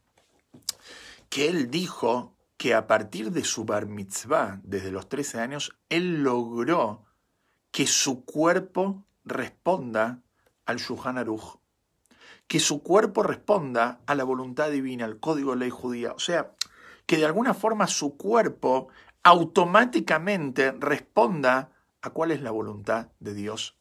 que 1.29 1.47
él 1.47 1.69
dijo 1.69 2.33
que 2.59 2.73
a 2.73 2.87
partir 2.87 3.31
de 3.31 3.45
su 3.45 3.63
bar 3.63 3.85
mitzvah, 3.85 4.59
desde 4.63 4.91
los 4.91 5.07
13 5.07 5.39
años, 5.39 5.79
él 5.87 6.23
logró 6.23 7.05
que 7.71 7.87
su 7.87 8.25
cuerpo 8.25 9.05
responda 9.23 10.23
al 10.65 10.75
Shuhan 10.75 11.17
Aruch, 11.17 11.61
que 12.47 12.59
su 12.59 12.83
cuerpo 12.83 13.23
responda 13.23 14.01
a 14.05 14.13
la 14.13 14.25
voluntad 14.25 14.69
divina, 14.71 15.05
al 15.05 15.21
código 15.21 15.51
de 15.51 15.59
ley 15.59 15.69
judía. 15.69 16.11
O 16.11 16.19
sea, 16.19 16.51
que 17.05 17.15
de 17.15 17.25
alguna 17.25 17.53
forma 17.53 17.87
su 17.87 18.17
cuerpo 18.17 18.89
automáticamente 19.23 20.73
responda 20.73 21.71
a 22.01 22.09
cuál 22.09 22.31
es 22.31 22.41
la 22.41 22.51
voluntad 22.51 23.07
de 23.21 23.35
Dios. 23.35 23.77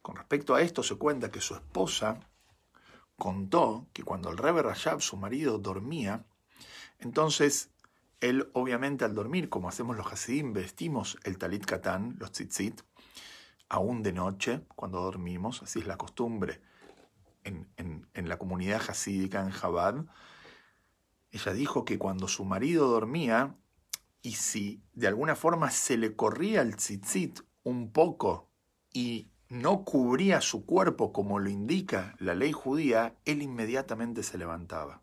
Con 0.00 0.16
respecto 0.16 0.54
a 0.54 0.62
esto 0.62 0.82
se 0.82 0.94
cuenta 0.94 1.30
que 1.30 1.42
su 1.42 1.54
esposa 1.54 2.20
contó 3.18 3.86
que 3.92 4.02
cuando 4.02 4.30
el 4.30 4.38
Rebbe 4.38 4.62
Rashab, 4.62 5.02
su 5.02 5.18
marido, 5.18 5.58
dormía, 5.58 6.24
entonces 6.98 7.68
él, 8.22 8.48
obviamente, 8.54 9.04
al 9.04 9.14
dormir, 9.14 9.48
como 9.48 9.68
hacemos 9.68 9.96
los 9.96 10.10
Hasidim, 10.10 10.52
vestimos 10.52 11.18
el 11.24 11.38
talit 11.38 11.66
katán, 11.66 12.16
los 12.18 12.32
tzitzit, 12.32 12.80
aún 13.68 14.02
de 14.02 14.12
noche, 14.12 14.62
cuando 14.76 15.00
dormimos, 15.00 15.62
así 15.62 15.80
es 15.80 15.86
la 15.86 15.96
costumbre 15.96 16.60
en, 17.44 18.28
la 18.28 18.38
comunidad 18.38 18.82
hasídica 18.88 19.40
en 19.40 19.50
Jabad. 19.50 20.04
Ella 21.30 21.52
dijo 21.52 21.84
que 21.84 21.98
cuando 21.98 22.28
su 22.28 22.44
marido 22.44 22.88
dormía, 22.88 23.56
y 24.22 24.32
si 24.32 24.82
de 24.92 25.08
alguna 25.08 25.34
forma 25.34 25.70
se 25.70 25.96
le 25.96 26.14
corría 26.14 26.62
el 26.62 26.76
tzitzit 26.76 27.40
un 27.64 27.90
poco 27.90 28.48
y 28.92 29.32
no 29.48 29.84
cubría 29.84 30.40
su 30.40 30.64
cuerpo 30.64 31.12
como 31.12 31.40
lo 31.40 31.50
indica 31.50 32.14
la 32.18 32.34
ley 32.34 32.52
judía, 32.52 33.16
él 33.24 33.42
inmediatamente 33.42 34.22
se 34.22 34.38
levantaba. 34.38 35.02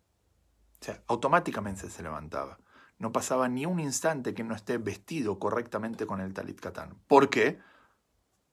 O 0.81 0.85
sea, 0.85 1.03
automáticamente 1.07 1.89
se 1.89 2.01
levantaba. 2.01 2.59
No 2.99 3.13
pasaba 3.13 3.47
ni 3.47 3.65
un 3.65 3.79
instante 3.79 4.33
que 4.33 4.43
no 4.43 4.53
esté 4.53 4.77
vestido 4.77 5.39
correctamente 5.39 6.05
con 6.05 6.19
el 6.19 6.33
talit 6.33 6.59
katán. 6.59 6.97
¿Por 7.07 7.29
qué? 7.29 7.57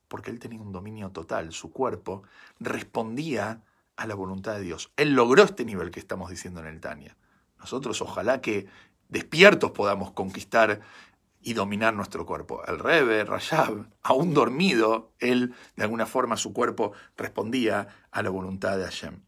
Porque 0.07 0.31
él 0.31 0.39
tenía 0.39 0.61
un 0.61 0.71
dominio 0.73 1.11
total. 1.11 1.53
Su 1.53 1.73
cuerpo 1.73 2.23
respondía 2.61 3.63
a 3.97 4.07
la 4.07 4.15
voluntad 4.15 4.55
de 4.55 4.61
Dios. 4.61 4.93
Él 4.97 5.15
logró 5.15 5.43
este 5.43 5.65
nivel 5.65 5.91
que 5.91 5.99
estamos 5.99 6.31
diciendo 6.31 6.61
en 6.61 6.67
el 6.67 6.81
Tania. 6.81 7.17
Nosotros 7.59 8.01
ojalá 8.01 8.41
que 8.41 8.69
despiertos 9.09 9.73
podamos 9.73 10.13
conquistar 10.13 10.81
y 11.41 11.55
dominar 11.55 11.95
nuestro 11.95 12.25
cuerpo. 12.25 12.65
El 12.67 12.79
Rebe, 12.79 13.25
Rashab, 13.25 13.89
aún 14.03 14.33
dormido, 14.33 15.13
él 15.19 15.55
de 15.75 15.83
alguna 15.83 16.07
forma 16.07 16.37
su 16.37 16.53
cuerpo 16.53 16.93
respondía 17.17 17.89
a 18.11 18.23
la 18.23 18.31
voluntad 18.31 18.77
de 18.77 18.85
Hashem. 18.85 19.23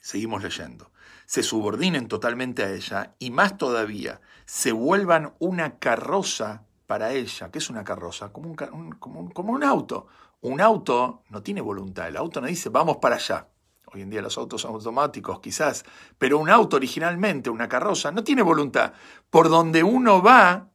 Seguimos 0.00 0.42
leyendo 0.42 0.92
se 1.28 1.42
subordinen 1.42 2.08
totalmente 2.08 2.64
a 2.64 2.72
ella 2.72 3.14
y 3.18 3.30
más 3.30 3.58
todavía, 3.58 4.22
se 4.46 4.72
vuelvan 4.72 5.34
una 5.38 5.78
carroza 5.78 6.62
para 6.86 7.12
ella. 7.12 7.50
¿Qué 7.50 7.58
es 7.58 7.68
una 7.68 7.84
carroza? 7.84 8.32
Como 8.32 8.48
un, 8.48 8.56
como, 8.92 9.52
un, 9.52 9.62
auto. 9.62 10.06
Un 10.40 10.62
auto 10.62 11.24
no 11.28 11.42
tiene 11.42 11.60
voluntad, 11.60 12.08
el 12.08 12.16
auto 12.16 12.40
no 12.40 12.46
dice 12.46 12.70
vamos 12.70 12.96
para 12.96 13.16
allá. 13.16 13.46
Hoy 13.92 14.00
en 14.00 14.08
día 14.08 14.22
los 14.22 14.38
autos 14.38 14.62
son 14.62 14.72
automáticos 14.72 15.40
quizás, 15.40 15.84
pero 16.16 16.38
un 16.38 16.48
auto 16.48 16.76
originalmente, 16.76 17.50
una 17.50 17.68
carroza, 17.68 18.10
no 18.10 18.24
tiene 18.24 18.40
voluntad. 18.40 18.94
Por 19.28 19.50
donde 19.50 19.84
uno 19.84 20.22
va, 20.22 20.70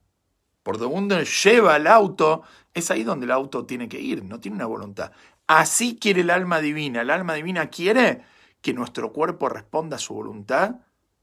por 0.62 0.78
donde 0.78 0.96
uno 1.16 1.24
lleva 1.24 1.78
el 1.78 1.88
auto, 1.88 2.44
es 2.76 2.92
ahí 2.92 3.02
donde 3.02 3.26
el 3.26 3.32
auto 3.32 3.66
tiene 3.66 3.90
que 3.90 4.00
ir, 4.00 4.24
no 4.24 4.40
tiene 4.40 4.58
una 4.58 4.68
voluntad. 4.68 5.14
Así 5.48 5.98
quiere 6.00 6.22
el 6.22 6.30
alma 6.30 6.60
divina. 6.60 7.02
El 7.02 7.10
alma 7.10 7.34
divina 7.34 7.72
quiere 7.72 8.22
que 8.64 8.74
nuestro 8.74 9.12
cuerpo 9.12 9.50
responda 9.50 9.98
a 9.98 10.00
su 10.00 10.16
voluntad 10.16 10.78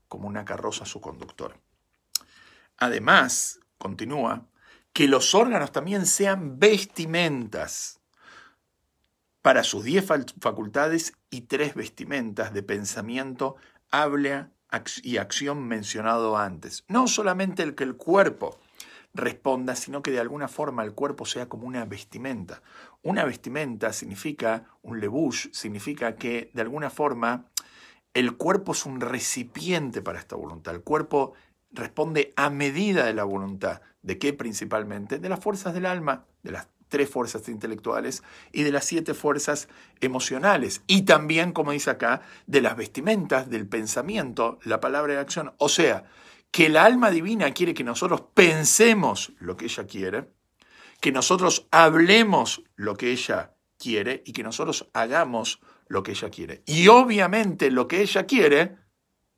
como 0.09 0.29
una 0.29 0.45
carroza 0.45 0.85
a 0.85 0.87
su 0.87 1.01
conductor. 1.01 1.59
Además, 2.77 3.61
continúa, 3.79 4.47
que 4.93 5.09
los 5.09 5.35
órganos 5.35 5.73
también 5.73 6.05
sean 6.05 6.59
vestimentas 6.59 8.01
para 9.41 9.65
sus 9.65 9.85
diez 9.85 10.05
facultades 10.41 11.15
y 11.31 11.43
tres 11.43 11.75
vestimentas 11.75 12.53
de 12.53 12.63
pensamiento, 12.63 13.57
habla 13.91 14.51
y 15.03 15.17
acción 15.17 15.67
mencionado 15.67 16.37
antes. 16.37 16.85
No 16.89 17.09
solamente 17.09 17.63
el 17.63 17.75
que 17.75 17.85
el 17.85 17.97
cuerpo 17.97 18.61
responda, 19.15 19.77
sino 19.77 20.03
que 20.03 20.11
de 20.11 20.21
alguna 20.21 20.47
forma 20.47 20.85
el 20.85 20.93
cuerpo 20.93 21.25
sea 21.25 21.49
como 21.49 21.67
una 21.67 21.87
vestimenta. 21.87 22.63
Una 23.03 23.25
vestimenta 23.25 23.93
significa, 23.93 24.65
un 24.83 25.01
lebush, 25.01 25.49
significa 25.53 26.17
que 26.17 26.51
de 26.53 26.63
alguna 26.63 26.91
forma 26.91 27.47
el 28.13 28.37
cuerpo 28.37 28.73
es 28.73 28.85
un 28.85 29.01
recipiente 29.01 30.03
para 30.03 30.19
esta 30.19 30.37
voluntad. 30.37 30.75
El 30.75 30.83
cuerpo 30.83 31.33
responde 31.73 32.33
a 32.37 32.51
medida 32.51 33.07
de 33.07 33.15
la 33.15 33.25
voluntad. 33.25 33.81
¿De 34.03 34.19
qué 34.19 34.33
principalmente? 34.33 35.19
De 35.19 35.29
las 35.29 35.41
fuerzas 35.41 35.73
del 35.73 35.87
alma, 35.87 36.27
de 36.43 36.53
las 36.53 36.69
tres 36.89 37.09
fuerzas 37.09 37.49
intelectuales 37.49 38.23
y 38.53 38.65
de 38.65 38.73
las 38.73 38.85
siete 38.85 39.15
fuerzas 39.15 39.69
emocionales. 40.01 40.83
Y 40.87 41.03
también, 41.03 41.53
como 41.53 41.73
dice 41.73 41.91
acá, 41.91 42.21
de 42.47 42.61
las 42.61 42.77
vestimentas, 42.77 43.49
del 43.49 43.67
pensamiento, 43.67 44.59
la 44.65 44.81
palabra 44.81 45.15
de 45.15 45.21
acción. 45.21 45.53
O 45.59 45.69
sea, 45.69 46.05
que 46.51 46.69
la 46.69 46.85
alma 46.85 47.11
divina 47.11 47.53
quiere 47.53 47.75
que 47.75 47.85
nosotros 47.85 48.25
pensemos 48.35 49.33
lo 49.39 49.57
que 49.57 49.67
ella 49.67 49.87
quiere, 49.87 50.29
que 51.01 51.13
nosotros 51.13 51.67
hablemos 51.71 52.63
lo 52.77 52.97
que 52.97 53.11
ella 53.11 53.55
quiere 53.79 54.23
y 54.27 54.33
que 54.33 54.43
nosotros 54.43 54.89
hagamos 54.93 55.61
lo 55.89 56.03
que 56.03 56.13
ella 56.13 56.31
quiere. 56.31 56.63
Y 56.67 56.89
obviamente 56.89 57.71
lo 57.71 57.89
que 57.89 58.03
ella 58.03 58.27
quiere 58.27 58.77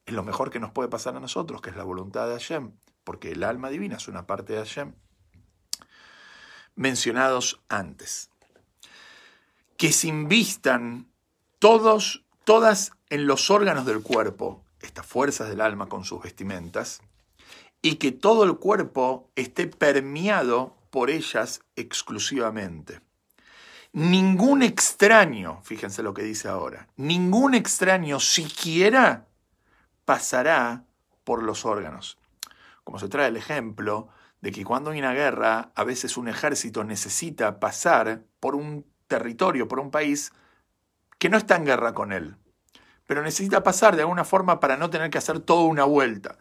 es 0.05 0.13
lo 0.13 0.25
mejor 0.25 0.51
que 0.51 0.61
nos 0.61 0.73
puede 0.73 0.89
pasar 0.89 1.17
a 1.17 1.21
nosotros, 1.21 1.63
que 1.63 1.71
es 1.71 1.77
la 1.77 1.85
voluntad 1.85 2.27
de 2.27 2.35
Hashem, 2.35 2.73
porque 3.05 3.33
el 3.33 3.45
alma 3.45 3.71
divina 3.71 3.97
es 3.97 4.09
una 4.09 4.27
parte 4.27 4.53
de 4.53 4.59
Hashem. 4.59 4.95
Mencionados 6.75 7.61
antes. 7.69 8.31
Que 9.77 9.93
se 9.93 10.09
invistan 10.09 11.09
todos, 11.59 12.25
todas 12.45 12.93
en 13.09 13.27
los 13.27 13.51
órganos 13.51 13.87
del 13.87 14.03
cuerpo, 14.03 14.65
estas 14.81 15.07
fuerzas 15.07 15.49
del 15.49 15.61
alma 15.61 15.89
con 15.89 16.05
sus 16.05 16.23
vestimentas, 16.23 17.01
y 17.81 17.97
que 17.97 18.11
todo 18.11 18.45
el 18.45 18.57
cuerpo 18.59 19.31
esté 19.37 19.69
permeado 19.69 20.82
por 20.93 21.09
ellas 21.09 21.63
exclusivamente. 21.75 23.01
Ningún 23.95 24.63
extraño, 24.63 25.61
fíjense 25.63 26.03
lo 26.03 26.13
que 26.13 26.23
dice 26.23 26.49
ahora, 26.49 26.87
ningún 26.97 27.55
extraño 27.55 28.21
siquiera 28.21 29.27
pasará 30.05 30.85
por 31.25 31.43
los 31.43 31.65
órganos. 31.65 32.19
Como 32.85 32.99
se 32.99 33.09
trae 33.09 33.29
el 33.29 33.39
ejemplo 33.39 34.11
de 34.43 34.53
que 34.53 34.65
cuando 34.65 34.91
hay 34.91 34.99
una 34.99 35.15
guerra, 35.15 35.73
a 35.75 35.83
veces 35.85 36.19
un 36.19 36.29
ejército 36.29 36.85
necesita 36.85 37.59
pasar 37.59 38.23
por 38.39 38.55
un 38.55 38.85
territorio, 39.07 39.69
por 39.69 39.81
un 39.81 39.91
país 39.91 40.31
que 41.19 41.31
no 41.31 41.39
está 41.39 41.57
en 41.57 41.65
guerra 41.65 41.95
con 41.95 42.13
él 42.13 42.37
pero 43.07 43.23
necesita 43.23 43.63
pasar 43.63 43.95
de 43.95 44.01
alguna 44.01 44.25
forma 44.25 44.59
para 44.59 44.79
no 44.79 44.89
tener 44.89 45.11
que 45.11 45.19
hacer 45.19 45.41
toda 45.41 45.65
una 45.65 45.85
vuelta. 45.85 46.39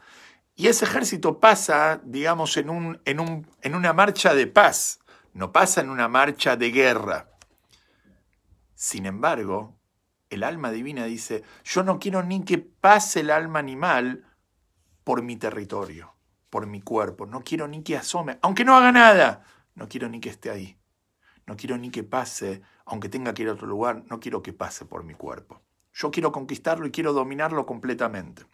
Y 0.56 0.68
ese 0.68 0.86
ejército 0.86 1.40
pasa, 1.40 2.02
digamos, 2.04 2.58
en, 2.58 2.70
un, 2.70 3.02
en, 3.06 3.20
un, 3.20 3.48
en 3.62 3.76
una 3.76 3.94
marcha 3.94 4.34
de 4.34 4.48
paz, 4.48 5.00
no 5.34 5.52
pasa 5.52 5.82
en 5.82 5.90
una 5.90 6.08
marcha 6.08 6.56
de 6.56 6.72
guerra. 6.72 7.30
Sin 8.76 9.06
embargo, 9.06 9.78
el 10.30 10.44
alma 10.44 10.72
divina 10.72 11.06
dice, 11.06 11.44
yo 11.64 11.84
no 11.84 12.00
quiero 12.00 12.24
ni 12.24 12.44
que 12.44 12.58
pase 12.58 13.22
el 13.22 13.32
alma 13.32 13.60
animal 13.60 14.26
por 15.04 15.22
mi 15.22 15.36
territorio, 15.36 16.16
por 16.50 16.68
mi 16.68 16.82
cuerpo, 16.82 17.26
no 17.26 17.42
quiero 17.42 17.68
ni 17.68 17.84
que 17.84 17.98
asome, 17.98 18.40
aunque 18.42 18.66
no 18.66 18.76
haga 18.76 18.92
nada, 18.92 19.44
no 19.76 19.88
quiero 19.88 20.10
ni 20.10 20.20
que 20.20 20.30
esté 20.30 20.50
ahí, 20.50 20.78
no 21.46 21.56
quiero 21.58 21.78
ni 21.78 21.92
que 21.92 22.04
pase, 22.04 22.62
aunque 22.86 23.10
tenga 23.10 23.34
que 23.34 23.44
ir 23.44 23.50
a 23.50 23.54
otro 23.54 23.68
lugar, 23.68 24.04
no 24.10 24.20
quiero 24.20 24.42
que 24.42 24.54
pase 24.54 24.86
por 24.86 25.04
mi 25.04 25.14
cuerpo. 25.14 25.62
Yo 25.94 26.12
quiero 26.12 26.32
conquistarlo 26.32 26.88
y 26.88 26.92
quiero 26.92 27.14
dominarlo 27.14 27.66
completamente. 27.66 28.46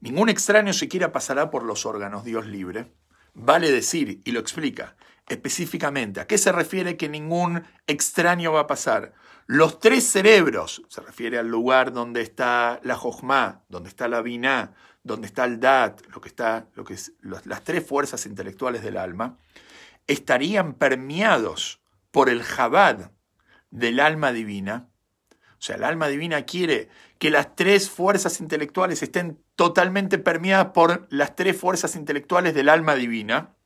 Ningún 0.00 0.28
extraño 0.28 0.72
siquiera 0.72 1.12
pasará 1.12 1.50
por 1.50 1.64
los 1.64 1.84
órganos, 1.84 2.24
Dios 2.24 2.46
libre. 2.46 2.92
Vale 3.34 3.70
decir, 3.70 4.20
y 4.24 4.32
lo 4.32 4.40
explica, 4.40 4.96
específicamente. 5.28 6.20
¿A 6.20 6.26
qué 6.26 6.38
se 6.38 6.52
refiere 6.52 6.96
que 6.96 7.08
ningún 7.08 7.64
extraño 7.86 8.52
va 8.52 8.60
a 8.60 8.66
pasar? 8.66 9.14
Los 9.46 9.80
tres 9.80 10.04
cerebros, 10.04 10.82
se 10.88 11.00
refiere 11.00 11.38
al 11.38 11.48
lugar 11.48 11.92
donde 11.92 12.20
está 12.20 12.80
la 12.82 12.96
Jochma, 12.96 13.64
donde 13.68 13.88
está 13.88 14.06
la 14.06 14.22
Binah, 14.22 14.74
donde 15.02 15.26
está 15.26 15.44
el 15.44 15.58
Dat, 15.58 16.00
lo 16.08 16.20
que 16.20 16.28
está, 16.28 16.68
lo 16.74 16.84
que 16.84 16.96
las 17.22 17.64
tres 17.64 17.86
fuerzas 17.86 18.26
intelectuales 18.26 18.82
del 18.82 18.96
alma, 18.96 19.38
estarían 20.06 20.74
permeados 20.74 21.80
por 22.10 22.28
el 22.28 22.42
Jabad 22.42 23.10
del 23.70 24.00
alma 24.00 24.32
divina. 24.32 24.88
O 25.52 25.60
sea, 25.62 25.76
el 25.76 25.84
alma 25.84 26.08
divina 26.08 26.42
quiere 26.42 26.88
que 27.18 27.30
las 27.30 27.56
tres 27.56 27.90
fuerzas 27.90 28.40
intelectuales 28.40 29.02
estén 29.02 29.42
totalmente 29.58 30.18
permeadas 30.18 30.68
por 30.72 31.08
las 31.10 31.34
tres 31.34 31.56
fuerzas 31.56 31.96
intelectuales 31.96 32.54
del 32.54 32.68
alma 32.68 32.94
divina. 32.94 33.56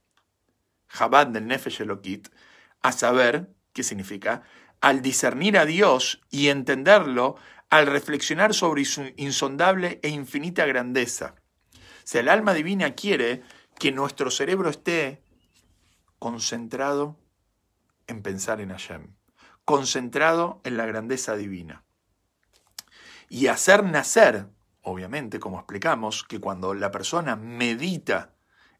Jabad 0.88 1.26
del 1.26 1.46
Nefesh 1.46 1.82
Elokit, 1.82 2.30
a 2.80 2.92
saber, 2.92 3.50
¿qué 3.75 3.82
significa? 3.82 4.42
Al 4.80 5.02
discernir 5.02 5.58
a 5.58 5.66
Dios 5.66 6.22
y 6.30 6.49
entenderlo, 6.49 7.37
al 7.68 7.87
reflexionar 7.88 8.54
sobre 8.54 8.87
su 8.87 9.12
insondable 9.18 10.00
e 10.02 10.08
infinita 10.08 10.64
grandeza. 10.64 11.34
O 11.75 11.78
sea, 12.04 12.22
el 12.22 12.30
alma 12.30 12.54
divina 12.54 12.94
quiere 12.94 13.42
que 13.78 13.92
nuestro 13.92 14.30
cerebro 14.30 14.70
esté 14.70 15.22
concentrado 16.18 17.18
en 18.06 18.22
pensar 18.22 18.62
en 18.62 18.70
Hashem, 18.70 19.08
concentrado 19.66 20.62
en 20.64 20.78
la 20.78 20.87
grandeza 20.87 21.37
divina. 21.37 21.84
Y 23.28 23.49
hacer 23.49 23.84
nacer, 23.84 24.46
obviamente, 24.82 25.40
como 25.40 25.58
explicamos, 25.58 26.24
que 26.24 26.40
cuando 26.40 26.74
la 26.74 26.90
persona 26.90 27.36
medita 27.36 28.34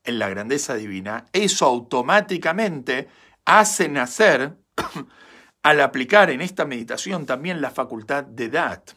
en 0.05 0.19
la 0.19 0.29
grandeza 0.29 0.75
divina, 0.75 1.27
eso 1.33 1.67
automáticamente 1.67 3.09
hace 3.45 3.89
nacer, 3.89 4.57
al 5.63 5.81
aplicar 5.81 6.31
en 6.31 6.41
esta 6.41 6.65
meditación 6.65 7.25
también 7.27 7.61
la 7.61 7.71
facultad 7.71 8.25
de 8.25 8.49
dat, 8.49 8.91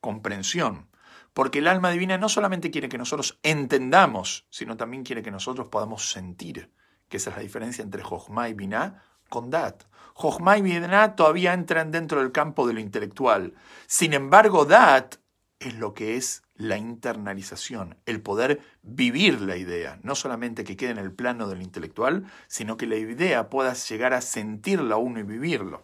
comprensión. 0.00 0.88
Porque 1.32 1.60
el 1.60 1.68
alma 1.68 1.90
divina 1.90 2.18
no 2.18 2.28
solamente 2.28 2.70
quiere 2.70 2.88
que 2.88 2.98
nosotros 2.98 3.38
entendamos, 3.42 4.46
sino 4.50 4.76
también 4.76 5.02
quiere 5.02 5.22
que 5.22 5.30
nosotros 5.30 5.68
podamos 5.68 6.10
sentir, 6.10 6.70
que 7.08 7.16
esa 7.16 7.30
es 7.30 7.36
la 7.36 7.42
diferencia 7.42 7.82
entre 7.82 8.02
Jochma 8.02 8.48
y 8.48 8.54
Binah 8.54 9.02
con 9.28 9.50
Dat. 9.50 9.84
Jochma 10.14 10.58
y 10.58 10.62
Binah 10.62 11.16
todavía 11.16 11.54
entran 11.54 11.90
dentro 11.90 12.20
del 12.20 12.32
campo 12.32 12.66
de 12.66 12.74
lo 12.74 12.80
intelectual. 12.80 13.54
Sin 13.86 14.12
embargo, 14.12 14.66
Dat 14.66 15.16
es 15.58 15.74
lo 15.74 15.94
que 15.94 16.16
es 16.16 16.42
la 16.62 16.78
internalización, 16.78 17.98
el 18.06 18.22
poder 18.22 18.62
vivir 18.82 19.40
la 19.40 19.56
idea, 19.56 19.98
no 20.02 20.14
solamente 20.14 20.62
que 20.62 20.76
quede 20.76 20.90
en 20.90 20.98
el 20.98 21.12
plano 21.12 21.48
del 21.48 21.60
intelectual, 21.60 22.24
sino 22.46 22.76
que 22.76 22.86
la 22.86 22.96
idea 22.96 23.50
pueda 23.50 23.74
llegar 23.74 24.14
a 24.14 24.20
sentirla 24.20 24.96
uno 24.96 25.18
y 25.18 25.24
vivirlo. 25.24 25.82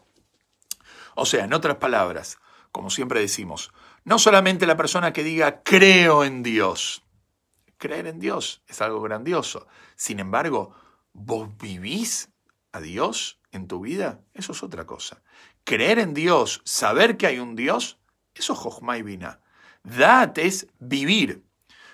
O 1.17 1.27
sea, 1.27 1.45
en 1.45 1.53
otras 1.53 1.79
palabras, 1.79 2.39
como 2.71 2.91
siempre 2.91 3.21
decimos, 3.21 3.73
no 4.05 4.21
solamente 4.21 4.67
la 4.67 4.77
persona 4.77 5.13
que 5.13 5.25
diga 5.25 5.63
creo 5.65 6.23
en 6.23 6.45
Dios, 6.45 7.03
creer 7.77 8.07
en 8.07 8.21
Dios 8.21 8.63
es 8.69 8.81
algo 8.81 9.01
grandioso, 9.01 9.67
sin 9.97 10.21
embargo, 10.21 10.75
¿vos 11.13 11.49
vivís 11.59 12.31
a 12.71 12.81
Dios 12.81 13.41
en 13.51 13.67
tu 13.67 13.81
vida? 13.81 14.21
Eso 14.33 14.53
es 14.53 14.63
otra 14.63 14.87
cosa. 14.87 15.23
Creer 15.65 15.99
en 15.99 16.15
Dios, 16.15 16.63
saber 16.65 17.17
que 17.17 17.27
hay 17.27 17.41
un 17.41 17.57
Dios, 17.57 17.99
eso 18.33 18.53
es 18.53 18.59
Jochma 18.61 18.97
y 18.97 19.03
Vina. 19.03 19.41
Dat 19.97 20.39
es 20.39 20.67
vivir. 20.79 21.45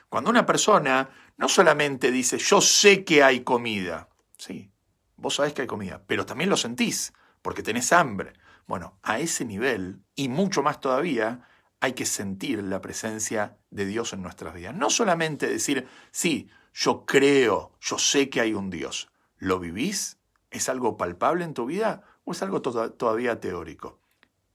Cuando 0.08 0.30
una 0.30 0.44
persona 0.44 1.10
no 1.36 1.48
solamente 1.48 2.10
dice, 2.10 2.38
yo 2.38 2.60
sé 2.60 3.04
que 3.04 3.22
hay 3.22 3.40
comida, 3.40 4.08
sí, 4.36 4.70
vos 5.16 5.36
sabés 5.36 5.52
que 5.52 5.62
hay 5.62 5.68
comida, 5.68 6.02
pero 6.06 6.26
también 6.26 6.50
lo 6.50 6.56
sentís, 6.56 7.12
porque 7.42 7.62
tenés 7.62 7.92
hambre. 7.92 8.32
Bueno, 8.66 8.98
a 9.02 9.18
ese 9.18 9.44
nivel, 9.44 10.00
y 10.14 10.28
mucho 10.28 10.62
más 10.62 10.80
todavía, 10.80 11.46
hay 11.80 11.92
que 11.92 12.06
sentir 12.06 12.62
la 12.62 12.80
presencia 12.80 13.58
de 13.70 13.86
Dios 13.86 14.12
en 14.12 14.22
nuestras 14.22 14.54
vidas. 14.54 14.74
No 14.74 14.90
solamente 14.90 15.46
decir, 15.46 15.86
sí, 16.10 16.48
yo 16.72 17.04
creo, 17.04 17.72
yo 17.80 17.98
sé 17.98 18.30
que 18.30 18.40
hay 18.40 18.54
un 18.54 18.70
Dios. 18.70 19.10
¿Lo 19.36 19.60
vivís? 19.60 20.18
¿Es 20.50 20.68
algo 20.68 20.96
palpable 20.96 21.44
en 21.44 21.54
tu 21.54 21.66
vida 21.66 22.02
o 22.24 22.32
es 22.32 22.42
algo 22.42 22.62
todavía 22.62 23.40
teórico? 23.40 24.00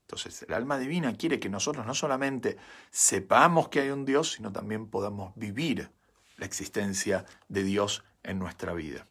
Entonces, 0.09 0.41
el 0.41 0.55
alma 0.55 0.79
divina 0.79 1.13
quiere 1.13 1.39
que 1.39 1.49
nosotros 1.49 1.85
no 1.85 1.93
solamente 1.93 2.57
sepamos 2.89 3.69
que 3.69 3.81
hay 3.81 3.91
un 3.91 4.05
Dios, 4.05 4.31
sino 4.31 4.51
también 4.51 4.87
podamos 4.87 5.33
vivir 5.35 5.91
la 6.37 6.47
existencia 6.47 7.25
de 7.47 7.61
Dios 7.61 8.03
en 8.23 8.39
nuestra 8.39 8.73
vida. 8.73 9.05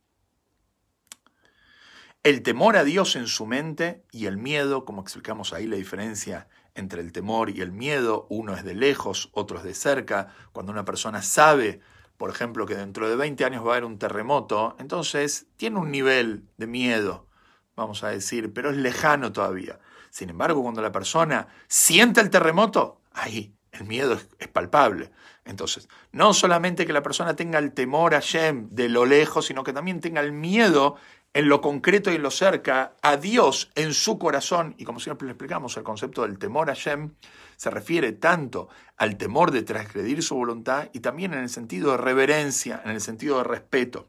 El 2.24 2.42
temor 2.42 2.76
a 2.76 2.82
Dios 2.82 3.14
en 3.14 3.28
su 3.28 3.46
mente 3.46 4.02
y 4.10 4.26
el 4.26 4.38
miedo, 4.38 4.84
como 4.84 5.00
explicamos 5.00 5.52
ahí 5.52 5.68
la 5.68 5.76
diferencia 5.76 6.48
entre 6.74 7.00
el 7.00 7.12
temor 7.12 7.50
y 7.50 7.60
el 7.60 7.70
miedo, 7.70 8.26
uno 8.28 8.56
es 8.56 8.64
de 8.64 8.74
lejos, 8.74 9.30
otro 9.34 9.58
es 9.58 9.62
de 9.62 9.74
cerca. 9.74 10.34
Cuando 10.50 10.72
una 10.72 10.84
persona 10.84 11.22
sabe, 11.22 11.78
por 12.16 12.28
ejemplo, 12.28 12.66
que 12.66 12.74
dentro 12.74 13.08
de 13.08 13.14
20 13.14 13.44
años 13.44 13.64
va 13.64 13.68
a 13.68 13.72
haber 13.74 13.84
un 13.84 14.00
terremoto, 14.00 14.74
entonces 14.80 15.46
tiene 15.58 15.78
un 15.78 15.92
nivel 15.92 16.48
de 16.56 16.66
miedo, 16.66 17.28
vamos 17.76 18.02
a 18.02 18.08
decir, 18.08 18.52
pero 18.52 18.70
es 18.70 18.76
lejano 18.76 19.32
todavía. 19.32 19.78
Sin 20.18 20.30
embargo, 20.30 20.62
cuando 20.62 20.82
la 20.82 20.90
persona 20.90 21.46
siente 21.68 22.20
el 22.20 22.28
terremoto, 22.28 23.02
ahí 23.12 23.54
el 23.70 23.84
miedo 23.84 24.18
es, 24.40 24.48
palpable. 24.48 25.12
Entonces, 25.44 25.88
no 26.10 26.34
solamente 26.34 26.86
que 26.86 26.92
la 26.92 27.04
persona 27.04 27.36
tenga 27.36 27.60
el 27.60 27.72
temor 27.72 28.16
a 28.16 28.18
Shem 28.18 28.68
de 28.72 28.88
lo 28.88 29.06
lejos, 29.06 29.46
sino 29.46 29.62
que 29.62 29.72
también 29.72 30.00
tenga 30.00 30.20
el 30.20 30.32
miedo 30.32 30.96
en 31.34 31.48
lo 31.48 31.60
concreto 31.60 32.10
y 32.10 32.16
en 32.16 32.22
lo 32.22 32.32
cerca, 32.32 32.96
a 33.00 33.16
Dios 33.16 33.70
en 33.76 33.94
su 33.94 34.18
corazón. 34.18 34.74
Y 34.76 34.84
como 34.84 34.98
siempre 34.98 35.24
le 35.26 35.34
explicamos, 35.34 35.76
el 35.76 35.84
concepto 35.84 36.22
del 36.22 36.36
temor 36.36 36.68
a 36.68 36.74
Shem 36.74 37.14
se 37.56 37.70
refiere 37.70 38.10
tanto 38.10 38.68
al 38.96 39.18
temor 39.18 39.52
de 39.52 39.62
transgredir 39.62 40.24
su 40.24 40.34
voluntad 40.34 40.88
y 40.92 40.98
también 40.98 41.32
en 41.32 41.44
el 41.44 41.48
sentido 41.48 41.92
de 41.92 41.98
reverencia, 41.98 42.82
en 42.84 42.90
el 42.90 43.00
sentido 43.00 43.38
de 43.38 43.44
respeto. 43.44 44.08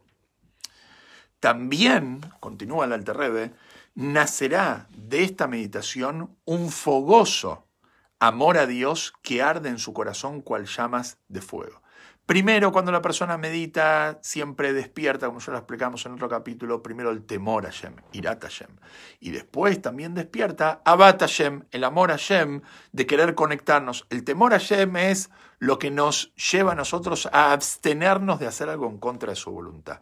También, 1.39 2.21
continúa 2.39 2.85
el 2.85 2.93
Alterrebe, 2.93 3.53
nacerá 3.99 4.87
de 4.95 5.23
esta 5.23 5.47
meditación 5.47 6.33
un 6.45 6.71
fogoso 6.71 7.67
amor 8.17 8.57
a 8.57 8.65
Dios 8.65 9.13
que 9.21 9.41
arde 9.41 9.67
en 9.67 9.77
su 9.77 9.93
corazón 9.93 10.39
cual 10.39 10.67
llamas 10.67 11.17
de 11.27 11.41
fuego. 11.41 11.81
Primero, 12.25 12.71
cuando 12.71 12.93
la 12.93 13.01
persona 13.01 13.37
medita, 13.37 14.19
siempre 14.21 14.71
despierta, 14.71 15.27
como 15.27 15.39
ya 15.39 15.51
lo 15.51 15.57
explicamos 15.57 16.05
en 16.05 16.13
otro 16.13 16.29
capítulo, 16.29 16.81
primero 16.81 17.09
el 17.09 17.25
temor 17.25 17.65
a 17.65 17.71
Shem, 17.71 17.95
Irat 18.13 18.41
Hashem. 18.41 18.69
Y 19.19 19.31
después 19.31 19.81
también 19.81 20.13
despierta 20.13 20.81
Abat 20.85 21.19
Hashem, 21.19 21.63
el 21.71 21.83
amor 21.83 22.11
a 22.11 22.15
Shem, 22.15 22.61
de 22.93 23.05
querer 23.05 23.35
conectarnos. 23.35 24.07
El 24.09 24.23
temor 24.23 24.53
a 24.53 24.59
Shem 24.59 24.95
es 24.95 25.29
lo 25.57 25.77
que 25.77 25.91
nos 25.91 26.33
lleva 26.35 26.71
a 26.71 26.75
nosotros 26.75 27.27
a 27.33 27.51
abstenernos 27.51 28.39
de 28.39 28.47
hacer 28.47 28.69
algo 28.69 28.87
en 28.87 28.97
contra 28.97 29.31
de 29.31 29.35
su 29.35 29.51
voluntad. 29.51 29.99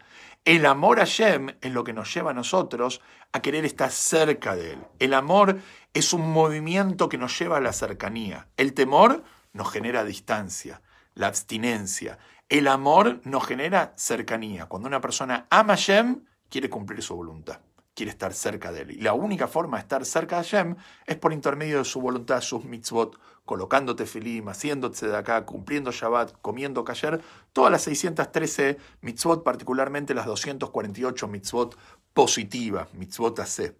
El 0.47 0.65
amor 0.65 1.01
a 1.01 1.03
Shem 1.03 1.57
es 1.59 1.73
lo 1.73 1.83
que 1.83 1.91
nos 1.91 2.13
lleva 2.13 2.31
a 2.31 2.33
nosotros 2.33 3.01
a 3.33 3.41
querer 3.41 3.65
estar 3.65 3.91
cerca 3.91 4.55
de 4.55 4.71
Él. 4.71 4.79
El 4.97 5.13
amor 5.13 5.59
es 5.93 6.13
un 6.13 6.31
movimiento 6.31 7.09
que 7.09 7.17
nos 7.17 7.37
lleva 7.37 7.57
a 7.57 7.59
la 7.59 7.73
cercanía. 7.73 8.47
El 8.55 8.73
temor 8.73 9.25
nos 9.51 9.69
genera 9.69 10.05
distancia 10.05 10.81
la 11.15 11.27
abstinencia. 11.27 12.17
El 12.47 12.69
amor 12.69 13.19
nos 13.25 13.45
genera 13.45 13.91
cercanía. 13.97 14.67
Cuando 14.67 14.87
una 14.87 15.01
persona 15.01 15.47
ama 15.49 15.73
a 15.73 15.75
Shem, 15.75 16.23
quiere 16.49 16.69
cumplir 16.69 17.03
su 17.03 17.13
voluntad, 17.13 17.59
quiere 17.97 18.11
estar 18.11 18.31
cerca 18.31 18.71
de 18.71 18.81
él. 18.81 18.91
Y 18.91 19.01
la 19.01 19.13
única 19.13 19.47
forma 19.47 19.77
de 19.77 19.81
estar 19.81 20.05
cerca 20.05 20.37
de 20.37 20.43
Shem 20.43 20.75
es 21.07 21.15
por 21.17 21.33
intermedio 21.33 21.79
de 21.79 21.83
su 21.83 21.99
voluntad, 21.99 22.41
sus 22.41 22.63
mitzvot, 22.63 23.19
colocándote 23.43 24.05
filim, 24.05 24.47
haciéndote 24.49 25.07
de 25.07 25.17
acá, 25.17 25.43
cumpliendo 25.45 25.91
Shabbat, 25.91 26.33
comiendo 26.43 26.85
kasher, 26.85 27.19
todas 27.53 27.71
las 27.71 27.81
613 27.81 28.77
mitzvot, 29.01 29.43
particularmente 29.43 30.13
las 30.13 30.27
248 30.27 31.27
mitzvot 31.27 31.75
positivas, 32.13 32.93
mitzvot 32.93 33.39
AC. 33.39 33.75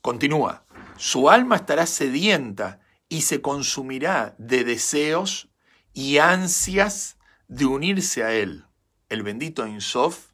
Continúa, 0.00 0.64
su 0.96 1.28
alma 1.28 1.56
estará 1.56 1.84
sedienta 1.84 2.80
y 3.10 3.20
se 3.20 3.42
consumirá 3.42 4.34
de 4.38 4.64
deseos 4.64 5.50
y 5.92 6.16
ansias 6.16 7.18
de 7.46 7.66
unirse 7.66 8.24
a 8.24 8.32
Él, 8.32 8.64
el 9.10 9.22
bendito 9.22 9.66
Insof, 9.66 10.29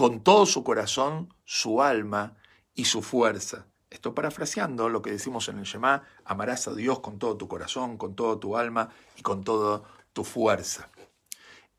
con 0.00 0.20
todo 0.20 0.46
su 0.46 0.64
corazón, 0.64 1.28
su 1.44 1.82
alma 1.82 2.34
y 2.74 2.86
su 2.86 3.02
fuerza. 3.02 3.66
Esto 3.90 4.14
parafraseando 4.14 4.88
lo 4.88 5.02
que 5.02 5.10
decimos 5.10 5.50
en 5.50 5.58
el 5.58 5.64
Shema, 5.64 6.04
amarás 6.24 6.66
a 6.68 6.74
Dios 6.74 7.00
con 7.00 7.18
todo 7.18 7.36
tu 7.36 7.48
corazón, 7.48 7.98
con 7.98 8.14
toda 8.14 8.40
tu 8.40 8.56
alma 8.56 8.88
y 9.18 9.20
con 9.20 9.44
toda 9.44 9.82
tu 10.14 10.24
fuerza. 10.24 10.88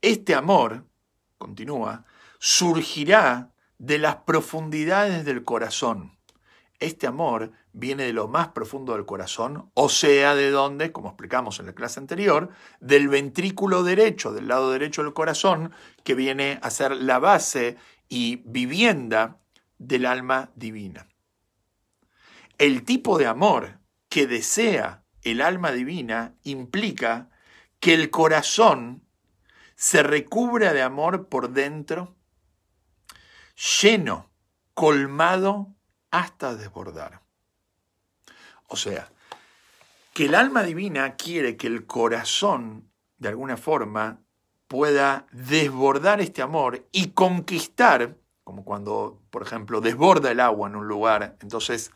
Este 0.03 0.35
amor, 0.35 0.85
continúa, 1.39 2.05
surgirá 2.37 3.53
de 3.79 3.97
las 3.97 4.17
profundidades 4.17 5.25
del 5.25 5.43
corazón. 5.43 6.19
Este 6.77 7.07
amor 7.07 7.51
viene 7.73 8.03
de 8.03 8.13
lo 8.13 8.27
más 8.27 8.49
profundo 8.49 8.93
del 8.93 9.07
corazón, 9.07 9.71
o 9.73 9.89
sea, 9.89 10.35
de 10.35 10.51
donde, 10.51 10.91
como 10.91 11.09
explicamos 11.09 11.59
en 11.59 11.65
la 11.65 11.73
clase 11.73 11.99
anterior, 11.99 12.49
del 12.79 13.07
ventrículo 13.07 13.81
derecho, 13.81 14.31
del 14.31 14.47
lado 14.47 14.71
derecho 14.71 15.01
del 15.01 15.13
corazón, 15.13 15.71
que 16.03 16.13
viene 16.13 16.59
a 16.61 16.69
ser 16.69 16.95
la 16.95 17.17
base 17.17 17.77
y 18.11 18.43
vivienda 18.43 19.39
del 19.77 20.05
alma 20.05 20.51
divina. 20.55 21.07
El 22.57 22.83
tipo 22.83 23.17
de 23.17 23.25
amor 23.25 23.79
que 24.09 24.27
desea 24.27 25.05
el 25.21 25.39
alma 25.39 25.71
divina 25.71 26.35
implica 26.43 27.29
que 27.79 27.93
el 27.93 28.09
corazón 28.09 29.07
se 29.75 30.03
recubra 30.03 30.73
de 30.73 30.81
amor 30.81 31.29
por 31.29 31.51
dentro, 31.51 32.17
lleno, 33.79 34.29
colmado 34.73 35.73
hasta 36.11 36.53
desbordar. 36.55 37.21
O 38.67 38.75
sea, 38.75 39.09
que 40.13 40.25
el 40.25 40.35
alma 40.35 40.63
divina 40.63 41.15
quiere 41.15 41.55
que 41.55 41.67
el 41.67 41.85
corazón, 41.85 42.91
de 43.19 43.29
alguna 43.29 43.55
forma, 43.55 44.19
pueda 44.71 45.27
desbordar 45.33 46.21
este 46.21 46.41
amor 46.41 46.87
y 46.93 47.09
conquistar, 47.09 48.15
como 48.45 48.63
cuando, 48.63 49.21
por 49.29 49.41
ejemplo, 49.41 49.81
desborda 49.81 50.31
el 50.31 50.39
agua 50.39 50.69
en 50.69 50.77
un 50.77 50.87
lugar, 50.87 51.35
entonces 51.41 51.91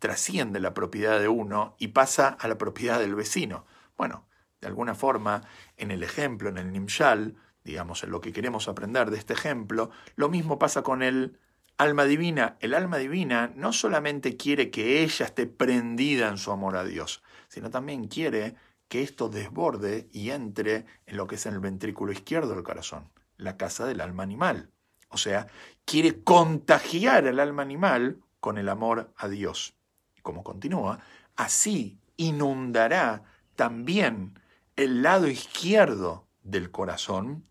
trasciende 0.00 0.58
la 0.58 0.74
propiedad 0.74 1.20
de 1.20 1.28
uno 1.28 1.76
y 1.78 1.88
pasa 1.88 2.36
a 2.40 2.48
la 2.48 2.58
propiedad 2.58 2.98
del 2.98 3.14
vecino. 3.14 3.66
Bueno, 3.96 4.26
de 4.60 4.66
alguna 4.66 4.96
forma, 4.96 5.42
en 5.76 5.92
el 5.92 6.02
ejemplo, 6.02 6.48
en 6.48 6.58
el 6.58 6.72
Nimshal, 6.72 7.36
digamos, 7.62 8.02
en 8.02 8.10
lo 8.10 8.20
que 8.20 8.32
queremos 8.32 8.66
aprender 8.66 9.12
de 9.12 9.18
este 9.18 9.34
ejemplo, 9.34 9.92
lo 10.16 10.28
mismo 10.28 10.58
pasa 10.58 10.82
con 10.82 11.04
el 11.04 11.38
alma 11.78 12.04
divina. 12.04 12.56
El 12.58 12.74
alma 12.74 12.98
divina 12.98 13.52
no 13.54 13.72
solamente 13.72 14.36
quiere 14.36 14.72
que 14.72 15.04
ella 15.04 15.26
esté 15.26 15.46
prendida 15.46 16.30
en 16.30 16.38
su 16.38 16.50
amor 16.50 16.74
a 16.74 16.82
Dios, 16.82 17.22
sino 17.46 17.70
también 17.70 18.08
quiere 18.08 18.56
que 18.92 19.02
esto 19.02 19.30
desborde 19.30 20.10
y 20.12 20.32
entre 20.32 20.84
en 21.06 21.16
lo 21.16 21.26
que 21.26 21.36
es 21.36 21.46
en 21.46 21.54
el 21.54 21.60
ventrículo 21.60 22.12
izquierdo 22.12 22.54
del 22.54 22.62
corazón, 22.62 23.08
la 23.38 23.56
casa 23.56 23.86
del 23.86 24.02
alma 24.02 24.22
animal. 24.22 24.70
O 25.08 25.16
sea, 25.16 25.46
quiere 25.86 26.22
contagiar 26.22 27.26
al 27.26 27.40
alma 27.40 27.62
animal 27.62 28.20
con 28.38 28.58
el 28.58 28.68
amor 28.68 29.10
a 29.16 29.28
Dios. 29.28 29.78
Como 30.20 30.44
continúa, 30.44 30.98
así 31.36 32.00
inundará 32.18 33.22
también 33.56 34.38
el 34.76 35.02
lado 35.02 35.26
izquierdo 35.26 36.28
del 36.42 36.70
corazón 36.70 37.46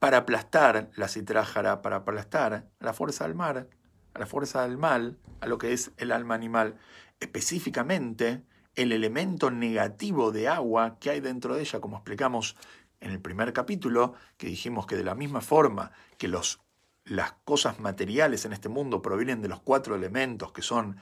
para 0.00 0.16
aplastar 0.16 0.90
la 0.96 1.06
citrájara, 1.06 1.80
para 1.80 1.98
aplastar 1.98 2.68
la 2.80 2.92
fuerza 2.92 3.22
del 3.22 3.36
mar, 3.36 3.68
a 4.14 4.18
la 4.18 4.26
fuerza 4.26 4.62
del 4.62 4.78
mal, 4.78 5.20
a 5.40 5.46
lo 5.46 5.58
que 5.58 5.72
es 5.72 5.92
el 5.96 6.10
alma 6.10 6.34
animal. 6.34 6.76
Específicamente, 7.20 8.42
el 8.74 8.92
elemento 8.92 9.50
negativo 9.50 10.32
de 10.32 10.48
agua 10.48 10.98
que 10.98 11.10
hay 11.10 11.20
dentro 11.20 11.54
de 11.54 11.62
ella, 11.62 11.80
como 11.80 11.96
explicamos 11.96 12.56
en 13.00 13.10
el 13.10 13.20
primer 13.20 13.52
capítulo, 13.52 14.14
que 14.36 14.46
dijimos 14.46 14.86
que 14.86 14.96
de 14.96 15.04
la 15.04 15.14
misma 15.14 15.40
forma 15.40 15.92
que 16.18 16.28
los, 16.28 16.60
las 17.04 17.32
cosas 17.44 17.80
materiales 17.80 18.44
en 18.44 18.52
este 18.52 18.68
mundo 18.68 19.02
provienen 19.02 19.42
de 19.42 19.48
los 19.48 19.60
cuatro 19.60 19.94
elementos 19.94 20.52
que 20.52 20.62
son 20.62 20.96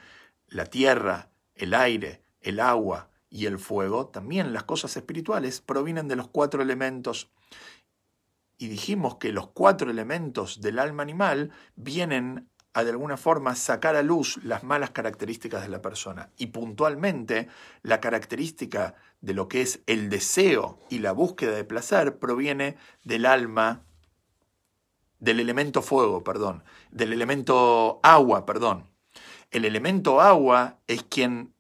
la 0.49 0.67
tierra, 0.67 1.31
el 1.55 1.75
aire, 1.75 2.23
el 2.41 2.59
agua 2.59 3.11
y 3.29 3.47
el 3.47 3.59
fuego, 3.59 4.09
también 4.09 4.53
las 4.53 4.65
cosas 4.65 4.97
espirituales 4.97 5.61
provienen 5.61 6.09
de 6.09 6.17
los 6.17 6.29
cuatro 6.29 6.63
elementos. 6.63 7.31
Y 8.59 8.69
dijimos 8.69 9.17
que 9.17 9.33
los 9.33 9.49
cuatro 9.49 9.91
elementos 9.91 10.61
del 10.61 10.79
alma 10.79 11.03
animal 11.03 11.53
vienen 11.77 12.50
a 12.73 12.85
de 12.85 12.91
alguna 12.91 13.17
forma 13.17 13.57
sacar 13.57 13.97
a 13.97 14.03
luz 14.03 14.39
las 14.45 14.63
malas 14.63 14.91
características 14.91 15.63
de 15.63 15.69
la 15.69 15.83
persona. 15.83 16.31
Y 16.37 16.49
puntualmente, 16.49 17.49
la 17.83 18.01
característica 18.01 18.95
de 19.21 19.35
lo 19.35 19.49
que 19.49 19.63
es 19.63 19.81
el 19.87 20.09
deseo 20.09 20.79
y 20.89 21.01
la 21.01 21.13
búsqueda 21.13 21.53
de 21.53 21.65
placer 21.65 22.19
proviene 22.19 22.77
del 23.05 23.27
alma, 23.27 23.83
del 25.19 25.41
elemento 25.41 25.83
fuego, 25.83 26.23
perdón, 26.23 26.63
del 26.91 27.13
elemento 27.13 28.01
agua, 28.03 28.47
perdón. 28.47 28.89
El 29.51 29.65
elemento 29.65 30.21
agua 30.21 30.79
es 30.87 31.03
quien, 31.03 31.53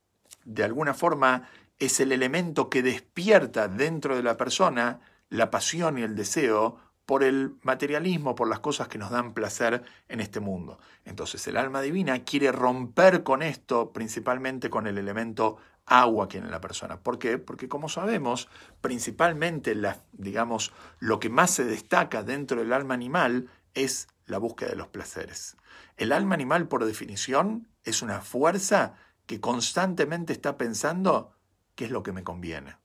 de 0.44 0.62
alguna 0.62 0.94
forma, 0.94 1.48
es 1.78 1.98
el 1.98 2.12
elemento 2.12 2.70
que 2.70 2.82
despierta 2.82 3.66
dentro 3.66 4.14
de 4.14 4.22
la 4.22 4.36
persona 4.36 5.00
la 5.28 5.50
pasión 5.50 5.98
y 5.98 6.02
el 6.02 6.14
deseo 6.14 6.78
por 7.10 7.24
el 7.24 7.56
materialismo, 7.64 8.36
por 8.36 8.48
las 8.48 8.60
cosas 8.60 8.86
que 8.86 8.96
nos 8.96 9.10
dan 9.10 9.34
placer 9.34 9.82
en 10.08 10.20
este 10.20 10.38
mundo. 10.38 10.78
Entonces 11.04 11.44
el 11.48 11.56
alma 11.56 11.80
divina 11.82 12.22
quiere 12.22 12.52
romper 12.52 13.24
con 13.24 13.42
esto, 13.42 13.92
principalmente 13.92 14.70
con 14.70 14.86
el 14.86 14.96
elemento 14.96 15.56
agua 15.86 16.28
que 16.28 16.38
en 16.38 16.52
la 16.52 16.60
persona. 16.60 17.00
¿Por 17.00 17.18
qué? 17.18 17.38
Porque 17.38 17.68
como 17.68 17.88
sabemos, 17.88 18.48
principalmente 18.80 19.74
la, 19.74 20.04
digamos, 20.12 20.70
lo 21.00 21.18
que 21.18 21.30
más 21.30 21.50
se 21.50 21.64
destaca 21.64 22.22
dentro 22.22 22.60
del 22.60 22.72
alma 22.72 22.94
animal 22.94 23.50
es 23.74 24.06
la 24.26 24.38
búsqueda 24.38 24.70
de 24.70 24.76
los 24.76 24.86
placeres. 24.86 25.56
El 25.96 26.12
alma 26.12 26.36
animal, 26.36 26.68
por 26.68 26.84
definición, 26.84 27.66
es 27.82 28.02
una 28.02 28.20
fuerza 28.20 28.94
que 29.26 29.40
constantemente 29.40 30.32
está 30.32 30.56
pensando 30.56 31.34
qué 31.74 31.86
es 31.86 31.90
lo 31.90 32.04
que 32.04 32.12
me 32.12 32.22
conviene. 32.22 32.79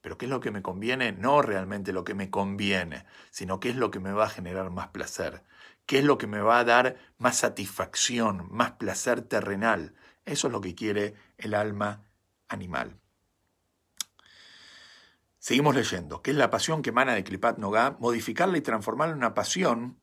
Pero 0.00 0.16
¿qué 0.16 0.26
es 0.26 0.30
lo 0.30 0.40
que 0.40 0.50
me 0.50 0.62
conviene? 0.62 1.12
No 1.12 1.42
realmente 1.42 1.92
lo 1.92 2.04
que 2.04 2.14
me 2.14 2.30
conviene, 2.30 3.04
sino 3.30 3.60
qué 3.60 3.70
es 3.70 3.76
lo 3.76 3.90
que 3.90 4.00
me 4.00 4.12
va 4.12 4.24
a 4.26 4.30
generar 4.30 4.70
más 4.70 4.88
placer, 4.88 5.42
qué 5.86 5.98
es 5.98 6.04
lo 6.04 6.16
que 6.16 6.26
me 6.26 6.40
va 6.40 6.58
a 6.58 6.64
dar 6.64 6.96
más 7.18 7.38
satisfacción, 7.38 8.48
más 8.50 8.72
placer 8.72 9.22
terrenal. 9.22 9.94
Eso 10.24 10.46
es 10.46 10.52
lo 10.52 10.60
que 10.60 10.74
quiere 10.74 11.14
el 11.36 11.54
alma 11.54 12.04
animal. 12.48 12.98
Seguimos 15.38 15.74
leyendo. 15.74 16.22
¿Qué 16.22 16.30
es 16.30 16.36
la 16.36 16.50
pasión 16.50 16.82
que 16.82 16.90
emana 16.90 17.14
de 17.14 17.24
Kripat 17.24 17.58
Noga? 17.58 17.96
Modificarla 17.98 18.58
y 18.58 18.62
transformarla 18.62 19.12
en 19.12 19.18
una 19.18 19.34
pasión 19.34 20.00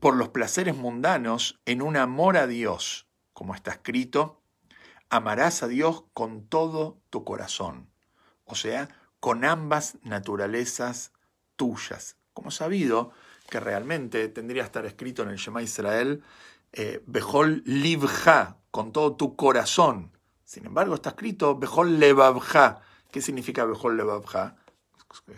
por 0.00 0.16
los 0.16 0.30
placeres 0.30 0.76
mundanos 0.76 1.60
en 1.66 1.82
un 1.82 1.96
amor 1.96 2.38
a 2.38 2.46
Dios, 2.46 3.06
como 3.34 3.54
está 3.54 3.72
escrito, 3.72 4.42
amarás 5.10 5.62
a 5.62 5.68
Dios 5.68 6.04
con 6.14 6.46
todo 6.46 7.02
tu 7.10 7.24
corazón 7.24 7.89
o 8.50 8.54
sea, 8.54 8.88
con 9.20 9.44
ambas 9.44 9.98
naturalezas 10.02 11.12
tuyas. 11.56 12.16
Como 12.32 12.50
sabido 12.50 13.12
que 13.48 13.60
realmente 13.60 14.28
tendría 14.28 14.62
que 14.62 14.66
estar 14.66 14.86
escrito 14.86 15.22
en 15.22 15.30
el 15.30 15.36
Shema 15.36 15.62
Israel, 15.62 16.22
eh, 16.72 17.02
Behol 17.06 17.62
Livja, 17.66 18.56
con 18.70 18.92
todo 18.92 19.16
tu 19.16 19.36
corazón. 19.36 20.12
Sin 20.44 20.66
embargo, 20.66 20.94
está 20.94 21.10
escrito 21.10 21.56
Behol 21.56 21.98
Levavja. 21.98 22.80
¿Qué 23.10 23.20
significa 23.20 23.64
Behol 23.64 23.96
Levavja? 23.96 24.56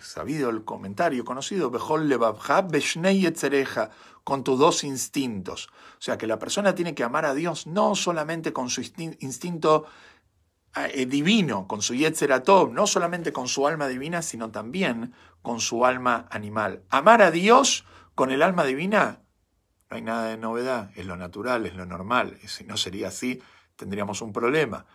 Sabido 0.00 0.50
el 0.50 0.64
comentario 0.64 1.24
conocido, 1.24 1.70
Behol 1.70 2.08
Levavja, 2.08 2.62
Beshnei 2.62 3.24
Etzereja, 3.24 3.90
con 4.24 4.44
tus 4.44 4.58
dos 4.58 4.84
instintos. 4.84 5.68
O 5.98 6.02
sea 6.02 6.18
que 6.18 6.26
la 6.26 6.38
persona 6.38 6.74
tiene 6.74 6.94
que 6.94 7.04
amar 7.04 7.24
a 7.24 7.34
Dios 7.34 7.66
no 7.66 7.94
solamente 7.94 8.52
con 8.52 8.68
su 8.68 8.82
instinto 9.20 9.86
divino, 11.06 11.68
con 11.68 11.82
su 11.82 11.94
Yetzeratov, 11.94 12.72
no 12.72 12.86
solamente 12.86 13.32
con 13.32 13.48
su 13.48 13.66
alma 13.66 13.88
divina, 13.88 14.22
sino 14.22 14.50
también 14.50 15.14
con 15.42 15.60
su 15.60 15.84
alma 15.84 16.26
animal. 16.30 16.84
Amar 16.88 17.22
a 17.22 17.30
Dios 17.30 17.84
con 18.14 18.30
el 18.30 18.42
alma 18.42 18.64
divina, 18.64 19.22
no 19.90 19.96
hay 19.96 20.02
nada 20.02 20.28
de 20.28 20.38
novedad, 20.38 20.90
es 20.96 21.04
lo 21.04 21.16
natural, 21.16 21.66
es 21.66 21.74
lo 21.74 21.84
normal. 21.84 22.38
Si 22.46 22.64
no 22.64 22.76
sería 22.76 23.08
así, 23.08 23.42
tendríamos 23.76 24.22
un 24.22 24.32
problema. 24.32 24.86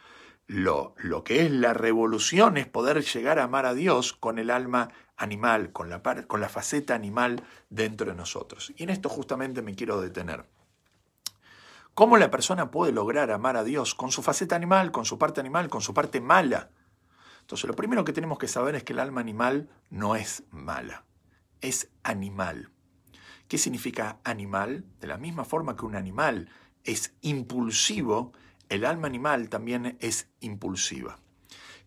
Lo, 0.48 0.96
lo 0.98 1.24
que 1.24 1.46
es 1.46 1.52
la 1.52 1.74
revolución 1.74 2.58
es 2.58 2.68
poder 2.68 3.04
llegar 3.04 3.38
a 3.38 3.44
amar 3.44 3.66
a 3.66 3.74
Dios 3.74 4.14
con 4.14 4.40
el 4.40 4.50
alma 4.50 4.90
animal, 5.18 5.72
con 5.72 5.90
la, 5.90 6.02
con 6.02 6.40
la 6.40 6.50
faceta 6.50 6.96
animal 6.96 7.44
dentro 7.70 8.08
de 8.08 8.16
nosotros. 8.16 8.72
Y 8.78 8.84
en 8.84 8.90
esto 8.90 9.10
justamente 9.10 9.62
me 9.62 9.76
quiero 9.76 10.00
detener. 10.00 10.46
¿Cómo 11.98 12.18
la 12.18 12.30
persona 12.30 12.70
puede 12.70 12.92
lograr 12.92 13.32
amar 13.32 13.58
a 13.58 13.64
Dios 13.64 13.96
con 13.96 14.12
su 14.12 14.22
faceta 14.22 14.56
animal, 14.56 14.92
con 14.92 15.04
su 15.04 15.18
parte 15.18 15.40
animal, 15.40 15.68
con 15.68 15.82
su 15.82 15.96
parte 15.96 16.22
mala? 16.22 16.70
Entonces, 17.42 17.68
lo 17.68 17.76
primero 17.76 18.06
que 18.06 18.14
tenemos 18.14 18.38
que 18.38 18.48
saber 18.48 18.76
es 18.76 18.84
que 18.84 18.94
el 18.94 19.00
alma 19.00 19.20
animal 19.20 19.68
no 19.90 20.16
es 20.16 20.44
mala, 20.52 21.06
es 21.60 21.90
animal. 22.04 22.70
¿Qué 23.48 23.58
significa 23.58 24.20
animal? 24.24 24.86
De 25.00 25.08
la 25.08 25.18
misma 25.18 25.44
forma 25.44 25.76
que 25.76 25.86
un 25.86 25.96
animal 25.96 26.52
es 26.84 27.16
impulsivo, 27.22 28.32
el 28.70 28.86
alma 28.86 29.08
animal 29.08 29.50
también 29.50 29.98
es 30.00 30.30
impulsiva. 30.40 31.18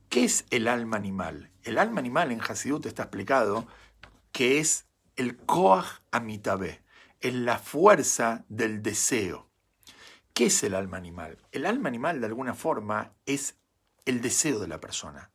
¿Qué 0.08 0.24
es 0.24 0.44
el 0.50 0.66
alma 0.66 0.96
animal? 0.96 1.52
El 1.62 1.78
alma 1.78 2.00
animal 2.00 2.32
en 2.32 2.40
Hasidut 2.40 2.84
está 2.84 3.04
explicado 3.04 3.68
que 4.32 4.58
es 4.58 4.88
el 5.14 5.36
Koach 5.36 6.00
Amitabe, 6.10 6.82
es 7.20 7.32
la 7.32 7.60
fuerza 7.60 8.44
del 8.48 8.82
deseo. 8.82 9.49
¿Qué 10.34 10.46
es 10.46 10.62
el 10.62 10.74
alma 10.74 10.96
animal? 10.96 11.38
El 11.52 11.66
alma 11.66 11.88
animal, 11.88 12.20
de 12.20 12.26
alguna 12.26 12.54
forma, 12.54 13.12
es 13.26 13.56
el 14.04 14.20
deseo 14.20 14.58
de 14.58 14.68
la 14.68 14.80
persona. 14.80 15.30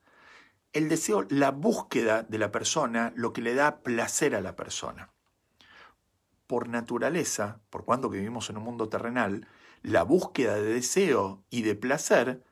El 0.74 0.90
deseo, 0.90 1.26
la 1.30 1.52
búsqueda 1.52 2.24
de 2.24 2.38
la 2.38 2.52
persona, 2.52 3.14
lo 3.16 3.32
que 3.32 3.42
le 3.42 3.56
da 3.56 3.82
placer 3.82 4.36
a 4.36 4.42
la 4.42 4.56
persona. 4.56 5.12
Por 6.48 6.68
naturaleza, 6.68 7.62
por 7.70 7.86
cuanto 7.86 8.10
vivimos 8.10 8.50
en 8.50 8.58
un 8.58 8.64
mundo 8.64 8.90
terrenal, 8.90 9.48
la 9.82 10.04
búsqueda 10.04 10.56
de 10.56 10.74
deseo 10.74 11.44
y 11.50 11.62
de 11.62 11.76
placer 11.76 12.44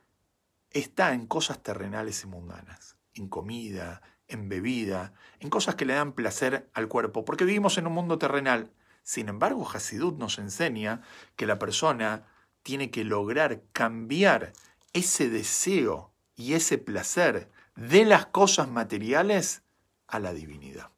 está 0.70 1.14
en 1.14 1.28
cosas 1.28 1.62
terrenales 1.62 2.24
y 2.24 2.28
mundanas, 2.28 2.98
en 3.14 3.28
comida, 3.28 4.02
en 4.28 4.50
bebida, 4.50 5.14
en 5.40 5.50
cosas 5.50 5.76
que 5.76 5.86
le 5.86 5.94
dan 5.94 6.14
placer 6.14 6.70
al 6.74 6.88
cuerpo, 6.88 7.26
porque 7.26 7.46
vivimos 7.46 7.78
en 7.78 7.88
un 7.88 7.94
mundo 7.94 8.18
terrenal. 8.18 8.72
Sin 9.04 9.30
embargo, 9.30 9.68
Hasidut 9.70 10.18
nos 10.18 10.40
enseña 10.40 11.02
que 11.36 11.46
la 11.46 11.60
persona 11.60 12.26
tiene 12.63 12.89
que 12.89 13.04
lograr 13.04 13.62
cambiar 13.71 14.54
ese 14.93 15.30
deseo 15.30 16.12
y 16.36 16.54
ese 16.54 16.78
placer 16.78 17.49
de 17.76 18.06
las 18.06 18.26
cosas 18.28 18.69
materiales 18.69 19.63
a 20.08 20.19
la 20.19 20.34
divinidad. 20.34 20.89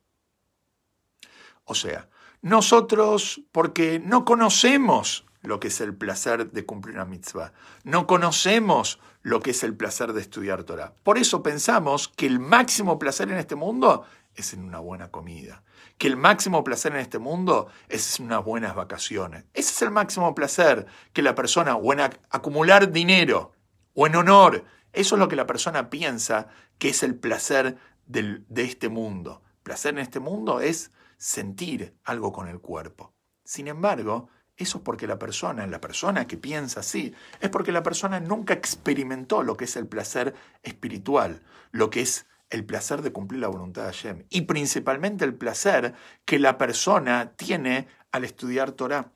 O 1.64 1.76
sea, 1.76 2.10
nosotros, 2.42 3.42
porque 3.52 4.00
no 4.00 4.24
conocemos 4.24 5.26
lo 5.42 5.60
que 5.60 5.70
es 5.70 5.82
el 5.82 5.96
placer 5.96 6.52
de 6.52 6.66
cumplir 6.66 6.96
una 6.96 7.06
mitzvah, 7.06 7.54
no 7.84 8.08
conocemos 8.08 9.00
lo 9.22 9.42
que 9.42 9.52
es 9.52 9.64
el 9.64 9.76
placer 9.76 10.14
de 10.14 10.22
estudiar 10.22 10.64
Torah. 10.64 10.94
Por 11.04 11.18
eso 11.18 11.42
pensamos 11.42 12.08
que 12.08 12.28
el 12.28 12.40
máximo 12.40 13.00
placer 13.00 13.32
en 13.32 13.38
este 13.38 13.56
mundo 13.56 14.06
es 14.36 14.54
en 14.54 14.64
una 14.64 14.80
buena 14.80 15.12
comida, 15.12 15.64
que 15.98 16.08
el 16.08 16.18
máximo 16.18 16.64
placer 16.64 16.94
en 16.94 17.00
este 17.00 17.20
mundo 17.20 17.68
es 17.88 18.20
en 18.20 18.26
unas 18.28 18.44
buenas 18.44 18.76
vacaciones. 18.76 19.46
Ese 19.54 19.72
es 19.72 19.82
el 19.82 19.92
máximo 19.92 20.36
placer 20.36 20.86
que 21.14 21.22
la 21.22 21.36
persona, 21.36 21.76
o 21.76 21.94
en 21.94 22.02
acumular 22.02 22.92
dinero, 22.92 23.54
o 23.94 24.08
en 24.08 24.16
honor. 24.16 24.66
Eso 24.94 25.16
es 25.16 25.20
lo 25.20 25.28
que 25.28 25.36
la 25.36 25.48
persona 25.48 25.90
piensa 25.90 26.48
que 26.78 26.90
es 26.90 27.04
el 27.04 27.16
placer 27.16 27.78
de 28.06 28.64
este 28.64 28.90
mundo. 28.90 29.42
Placer 29.64 29.94
en 29.94 30.00
este 30.00 30.20
mundo 30.20 30.60
es 30.60 30.92
sentir 31.18 31.98
algo 32.04 32.32
con 32.32 32.48
el 32.48 32.60
cuerpo. 32.60 33.14
Sin 33.44 33.68
embargo, 33.68 34.30
eso 34.58 34.78
es 34.78 34.84
porque 34.84 35.08
la 35.08 35.20
persona, 35.20 35.68
la 35.68 35.82
persona 35.82 36.28
que 36.28 36.38
piensa 36.38 36.80
así, 36.80 37.14
es 37.42 37.50
porque 37.50 37.72
la 37.72 37.84
persona 37.84 38.20
nunca 38.20 38.54
experimentó 38.54 39.44
lo 39.44 39.58
que 39.58 39.66
es 39.66 39.76
el 39.76 39.88
placer 39.88 40.34
espiritual, 40.64 41.42
lo 41.72 41.90
que 41.90 42.02
es 42.02 42.26
el 42.50 42.66
placer 42.66 43.02
de 43.02 43.12
cumplir 43.12 43.42
la 43.42 43.48
voluntad 43.48 43.84
de 43.84 43.92
Hashem 43.92 44.26
y 44.30 44.42
principalmente 44.42 45.26
el 45.26 45.34
placer 45.34 45.94
que 46.26 46.40
la 46.40 46.58
persona 46.58 47.34
tiene 47.36 47.88
al 48.12 48.24
estudiar 48.24 48.72
Torah. 48.72 49.12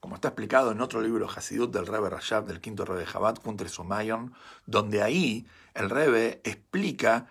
Como 0.00 0.16
está 0.16 0.28
explicado 0.28 0.72
en 0.72 0.80
otro 0.80 1.00
libro 1.00 1.28
Hasidut 1.28 1.72
del 1.72 1.86
Rebbe 1.86 2.10
Rashab, 2.10 2.44
del 2.46 2.60
quinto 2.60 2.84
Rebbe 2.84 3.06
Jabat, 3.06 3.38
Kuntre 3.40 3.68
Somayon, 3.68 4.34
donde 4.66 5.02
ahí 5.02 5.46
el 5.74 5.88
Rebbe 5.88 6.40
explica 6.44 7.28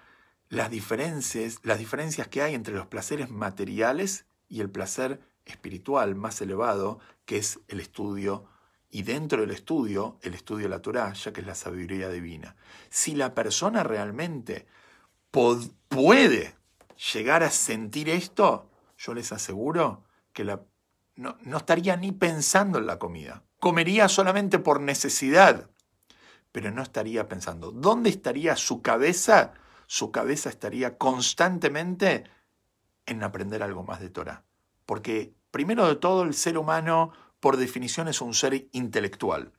las 0.49 0.69
diferencias, 0.71 1.59
las 1.63 1.79
diferencias 1.79 2.27
que 2.27 2.41
hay 2.41 2.55
entre 2.55 2.73
los 2.73 2.87
placeres 2.87 3.29
materiales 3.29 4.25
y 4.49 4.61
el 4.61 4.69
placer 4.69 5.21
espiritual 5.45 6.15
más 6.15 6.41
elevado, 6.41 6.99
que 7.25 7.37
es 7.37 7.59
el 7.67 7.79
estudio, 7.79 8.47
y 8.89 9.01
dentro 9.01 9.41
del 9.41 9.51
estudio, 9.51 10.19
el 10.21 10.35
estudio 10.35 10.65
de 10.65 10.69
la 10.69 10.81
Torah, 10.81 11.13
ya 11.13 11.33
que 11.33 11.41
es 11.41 11.47
la 11.47 11.55
sabiduría 11.55 12.09
divina. 12.09 12.55
Si 12.89 13.15
la 13.15 13.33
persona 13.33 13.81
realmente 13.81 14.67
puede 15.33 16.55
llegar 17.13 17.43
a 17.43 17.49
sentir 17.49 18.07
esto, 18.09 18.69
yo 18.97 19.13
les 19.13 19.31
aseguro 19.31 20.03
que 20.31 20.43
la, 20.43 20.61
no, 21.15 21.37
no 21.41 21.57
estaría 21.57 21.97
ni 21.97 22.11
pensando 22.11 22.77
en 22.77 22.85
la 22.85 22.99
comida. 22.99 23.43
Comería 23.59 24.07
solamente 24.09 24.59
por 24.59 24.79
necesidad, 24.79 25.69
pero 26.51 26.69
no 26.71 26.83
estaría 26.83 27.27
pensando. 27.27 27.71
¿Dónde 27.71 28.11
estaría 28.11 28.55
su 28.55 28.81
cabeza? 28.81 29.53
Su 29.87 30.11
cabeza 30.11 30.49
estaría 30.49 30.97
constantemente 30.97 32.25
en 33.05 33.23
aprender 33.23 33.63
algo 33.63 33.83
más 33.83 33.99
de 33.99 34.09
Torah. 34.09 34.43
Porque, 34.85 35.33
primero 35.49 35.87
de 35.87 35.95
todo, 35.95 36.23
el 36.23 36.35
ser 36.35 36.57
humano, 36.57 37.11
por 37.39 37.57
definición, 37.57 38.07
es 38.07 38.21
un 38.21 38.35
ser 38.35 38.67
intelectual. 38.71 39.51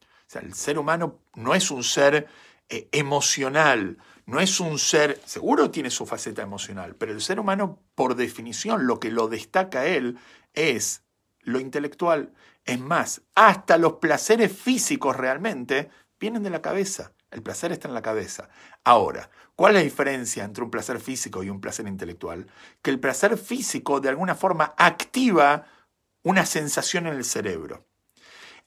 O 0.00 0.32
sea, 0.32 0.40
el 0.40 0.54
ser 0.54 0.78
humano 0.78 1.18
no 1.34 1.54
es 1.54 1.70
un 1.70 1.84
ser 1.84 2.28
eh, 2.70 2.88
emocional, 2.92 3.98
no 4.30 4.38
es 4.38 4.60
un 4.60 4.78
ser, 4.78 5.20
seguro 5.24 5.72
tiene 5.72 5.90
su 5.90 6.06
faceta 6.06 6.40
emocional, 6.40 6.94
pero 6.94 7.10
el 7.10 7.20
ser 7.20 7.40
humano, 7.40 7.80
por 7.96 8.14
definición, 8.14 8.86
lo 8.86 9.00
que 9.00 9.10
lo 9.10 9.26
destaca 9.26 9.80
a 9.80 9.86
él 9.86 10.18
es 10.54 11.02
lo 11.40 11.58
intelectual. 11.58 12.32
Es 12.64 12.78
más, 12.78 13.22
hasta 13.34 13.76
los 13.76 13.94
placeres 13.94 14.52
físicos 14.52 15.16
realmente 15.16 15.90
vienen 16.20 16.44
de 16.44 16.50
la 16.50 16.62
cabeza. 16.62 17.12
El 17.32 17.42
placer 17.42 17.72
está 17.72 17.88
en 17.88 17.94
la 17.94 18.02
cabeza. 18.02 18.48
Ahora, 18.84 19.30
¿cuál 19.56 19.72
es 19.72 19.80
la 19.80 19.84
diferencia 19.84 20.44
entre 20.44 20.62
un 20.62 20.70
placer 20.70 21.00
físico 21.00 21.42
y 21.42 21.50
un 21.50 21.60
placer 21.60 21.88
intelectual? 21.88 22.46
Que 22.82 22.92
el 22.92 23.00
placer 23.00 23.36
físico 23.36 24.00
de 24.00 24.10
alguna 24.10 24.36
forma 24.36 24.74
activa 24.76 25.66
una 26.22 26.46
sensación 26.46 27.08
en 27.08 27.14
el 27.14 27.24
cerebro. 27.24 27.84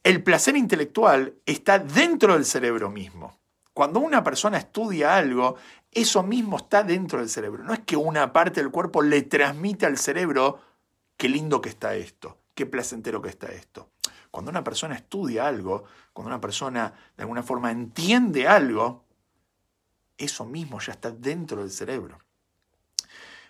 El 0.04 0.24
placer 0.24 0.58
intelectual 0.58 1.36
está 1.46 1.80
dentro 1.80 2.34
del 2.34 2.44
cerebro 2.44 2.90
mismo. 2.90 3.40
Cuando 3.74 4.00
una 4.00 4.24
persona 4.24 4.58
estudia 4.58 5.16
algo, 5.16 5.56
eso 5.92 6.24
mismo 6.24 6.58
está 6.58 6.84
dentro 6.84 7.20
del 7.20 7.30
cerebro. 7.30 7.64
No 7.64 7.74
es 7.74 7.80
que 7.80 7.98
una 7.98 8.34
parte 8.34 8.62
del 8.62 8.72
cuerpo 8.72 9.02
le 9.02 9.22
transmite 9.24 9.86
al 9.86 9.98
cerebro 9.98 10.60
qué 11.18 11.30
lindo 11.30 11.62
que 11.62 11.70
está 11.70 11.96
esto, 11.96 12.38
qué 12.56 12.66
placentero 12.66 13.22
que 13.22 13.30
está 13.30 13.48
esto. 13.48 13.90
Cuando 14.32 14.50
una 14.50 14.64
persona 14.64 14.96
estudia 14.96 15.48
algo, 15.48 15.84
cuando 16.12 16.30
una 16.30 16.42
persona 16.42 16.92
de 17.16 17.24
alguna 17.24 17.44
forma 17.44 17.70
entiende 17.70 18.48
algo, 18.48 19.04
eso 20.18 20.46
mismo 20.46 20.80
ya 20.80 20.94
está 20.94 21.12
dentro 21.12 21.62
del 21.62 21.70
cerebro. 21.70 22.18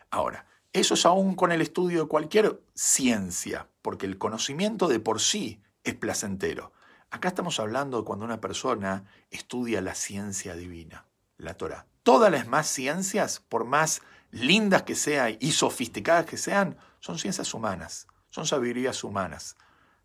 Ahora, 0.09 0.45
eso 0.73 0.95
es 0.95 1.05
aún 1.05 1.35
con 1.35 1.53
el 1.53 1.61
estudio 1.61 2.01
de 2.01 2.09
cualquier 2.09 2.61
ciencia, 2.73 3.69
porque 3.81 4.05
el 4.05 4.17
conocimiento 4.17 4.89
de 4.89 4.99
por 4.99 5.21
sí 5.21 5.61
es 5.85 5.95
placentero. 5.95 6.72
Acá 7.13 7.27
estamos 7.27 7.59
hablando 7.59 7.99
de 7.99 8.05
cuando 8.05 8.25
una 8.25 8.41
persona 8.41 9.05
estudia 9.29 9.81
la 9.81 9.93
ciencia 9.93 10.55
divina, 10.55 11.05
la 11.37 11.53
Torah. 11.53 11.85
Todas 12.01 12.31
las 12.31 12.47
más 12.47 12.65
ciencias, 12.65 13.39
por 13.39 13.65
más 13.65 14.01
lindas 14.31 14.81
que 14.81 14.95
sean 14.95 15.37
y 15.39 15.51
sofisticadas 15.51 16.25
que 16.25 16.37
sean, 16.37 16.75
son 16.99 17.19
ciencias 17.19 17.53
humanas, 17.53 18.07
son 18.31 18.47
sabidurías 18.47 19.03
humanas. 19.03 19.57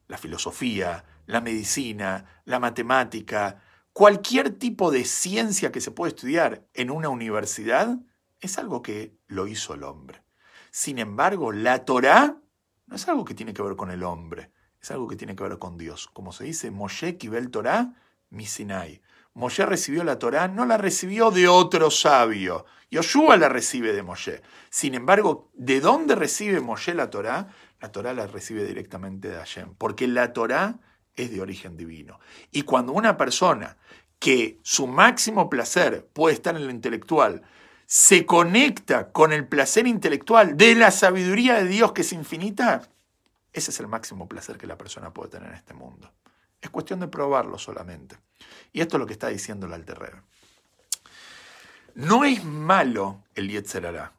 La 0.07 0.19
filosofía, 0.19 1.03
la 1.25 1.41
medicina, 1.41 2.43
la 2.45 2.61
matemática, 2.61 3.63
cualquier 3.95 4.59
tipo 4.59 4.91
de 4.91 5.07
ciencia 5.07 5.73
que 5.73 5.81
se 5.81 5.91
puede 5.91 6.11
estudiar 6.11 6.69
en 6.75 6.91
una 6.91 7.09
universidad 7.09 7.97
es 8.39 8.59
algo 8.59 8.83
que 8.83 9.17
lo 9.29 9.47
hizo 9.47 9.73
el 9.73 9.83
hombre. 9.83 10.23
Sin 10.71 10.99
embargo, 10.99 11.53
la 11.53 11.87
Torah 11.87 12.37
no 12.85 12.97
es 12.97 13.09
algo 13.09 13.25
que 13.25 13.35
tiene 13.35 13.55
que 13.55 13.63
ver 13.63 13.77
con 13.77 13.91
el 13.91 14.03
hombre 14.03 14.53
es 14.81 14.91
algo 14.91 15.09
que 15.09 15.17
tiene 15.17 15.35
que 15.35 15.43
ver 15.43 15.59
con 15.59 15.77
Dios. 15.77 16.09
Como 16.13 16.33
se 16.33 16.45
dice, 16.45 16.71
Moshe 16.71 17.17
Kibel 17.17 17.51
Torah, 17.51 17.95
Misinai. 18.31 19.03
Moshe 19.35 19.65
recibió 19.65 20.03
la 20.05 20.19
Torah, 20.19 20.49
no 20.49 20.67
la 20.67 20.77
recibió 20.77 21.31
de 21.31 21.47
otro 21.47 21.91
sabio. 21.91 22.67
Yoshua 22.91 23.37
la 23.37 23.49
recibe 23.49 23.93
de 23.93 24.03
Moshe. 24.03 24.43
Sin 24.71 24.95
embargo, 24.95 25.51
¿de 25.55 25.81
dónde 25.81 26.15
recibe 26.15 26.61
Moshe 26.61 26.95
la 26.95 27.11
Torah? 27.11 27.49
La 27.81 27.93
Torah 27.93 28.15
la 28.15 28.27
recibe 28.27 28.65
directamente 28.65 29.29
de 29.29 29.37
Hashem, 29.37 29.75
porque 29.77 30.09
la 30.09 30.33
Torah 30.33 30.81
es 31.15 31.31
de 31.31 31.41
origen 31.41 31.77
divino. 31.77 32.19
Y 32.51 32.63
cuando 32.63 32.93
una 32.93 33.17
persona 33.17 33.77
que 34.19 34.59
su 34.63 34.87
máximo 34.87 35.49
placer 35.49 36.09
puede 36.13 36.35
estar 36.35 36.57
en 36.57 36.65
lo 36.65 36.73
intelectual, 36.73 37.43
se 37.87 38.27
conecta 38.27 39.13
con 39.13 39.33
el 39.33 39.47
placer 39.47 39.87
intelectual 39.87 40.57
de 40.57 40.75
la 40.75 40.91
sabiduría 40.91 41.55
de 41.55 41.69
Dios 41.69 41.93
que 41.93 42.03
es 42.03 42.13
infinita, 42.13 42.89
ese 43.53 43.71
es 43.71 43.81
el 43.81 43.89
máximo 43.89 44.29
placer 44.29 44.59
que 44.59 44.67
la 44.67 44.79
persona 44.79 45.13
puede 45.13 45.31
tener 45.31 45.51
en 45.51 45.57
este 45.57 45.75
mundo. 45.75 46.13
Es 46.61 46.71
cuestión 46.71 47.01
de 47.01 47.09
probarlo 47.09 47.59
solamente. 47.59 48.17
Y 48.73 48.81
esto 48.81 48.97
es 48.97 49.01
lo 49.01 49.07
que 49.07 49.13
está 49.13 49.29
diciendo 49.29 49.67
el 49.67 49.73
Alterrebe. 49.73 50.23
No 51.95 52.25
es 52.25 52.45
malo 52.45 53.25
el 53.35 53.49
Yetzerará. 53.49 54.13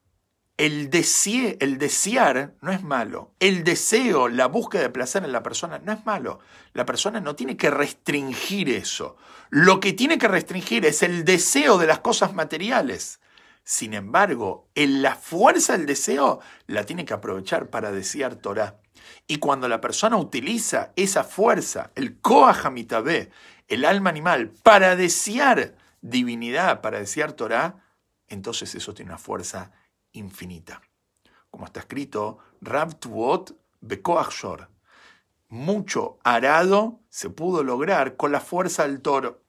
El, 0.57 0.89
el 0.91 1.77
desear 1.77 2.53
no 2.59 2.71
es 2.71 2.83
malo. 2.83 3.31
El 3.39 3.63
deseo, 3.63 4.27
la 4.27 4.47
búsqueda 4.47 4.81
de 4.81 4.89
placer 4.89 5.23
en 5.23 5.31
la 5.31 5.43
persona 5.43 5.79
no 5.79 5.93
es 5.93 6.05
malo. 6.05 6.39
La 6.73 6.85
persona 6.85 7.21
no 7.21 7.35
tiene 7.35 7.55
que 7.55 7.69
restringir 7.69 8.69
eso. 8.69 9.15
Lo 9.49 9.79
que 9.79 9.93
tiene 9.93 10.17
que 10.17 10.27
restringir 10.27 10.85
es 10.85 11.01
el 11.01 11.23
deseo 11.23 11.77
de 11.77 11.87
las 11.87 11.99
cosas 11.99 12.33
materiales. 12.33 13.21
Sin 13.69 13.93
embargo, 13.93 14.67
en 14.73 15.03
la 15.03 15.13
fuerza 15.13 15.77
del 15.77 15.86
deseo 15.86 16.39
la 16.65 16.86
tiene 16.86 17.05
que 17.05 17.13
aprovechar 17.13 17.69
para 17.69 17.91
desear 17.91 18.34
Torah. 18.34 18.79
Y 19.27 19.38
cuando 19.38 19.67
la 19.67 19.79
persona 19.79 20.17
utiliza 20.17 20.91
esa 20.95 21.23
fuerza, 21.23 21.91
el 21.93 22.19
Koahamitabe, 22.19 23.29
el 23.67 23.86
alma 23.86 24.10
animal, 24.10 24.49
para 24.63 24.95
desear 24.95 25.75
divinidad, 26.01 26.82
para 26.82 26.97
desear 26.97 27.34
Torah, 27.34 27.75
entonces 28.27 28.73
eso 28.73 28.95
tiene 28.95 29.12
una 29.12 29.19
fuerza 29.19 29.71
infinita. 30.13 30.82
Como 31.51 31.65
está 31.65 31.82
escrito, 31.82 32.39
Rav 32.62 32.95
Tuot 32.95 33.51
Bekoachor. 33.82 34.67
Mucho 35.47 36.17
arado 36.23 37.01
se 37.10 37.29
pudo 37.29 37.62
lograr 37.62 38.15
con 38.15 38.32
la 38.32 38.39
fuerza 38.39 38.88
del 38.88 39.01
toro. 39.01 39.43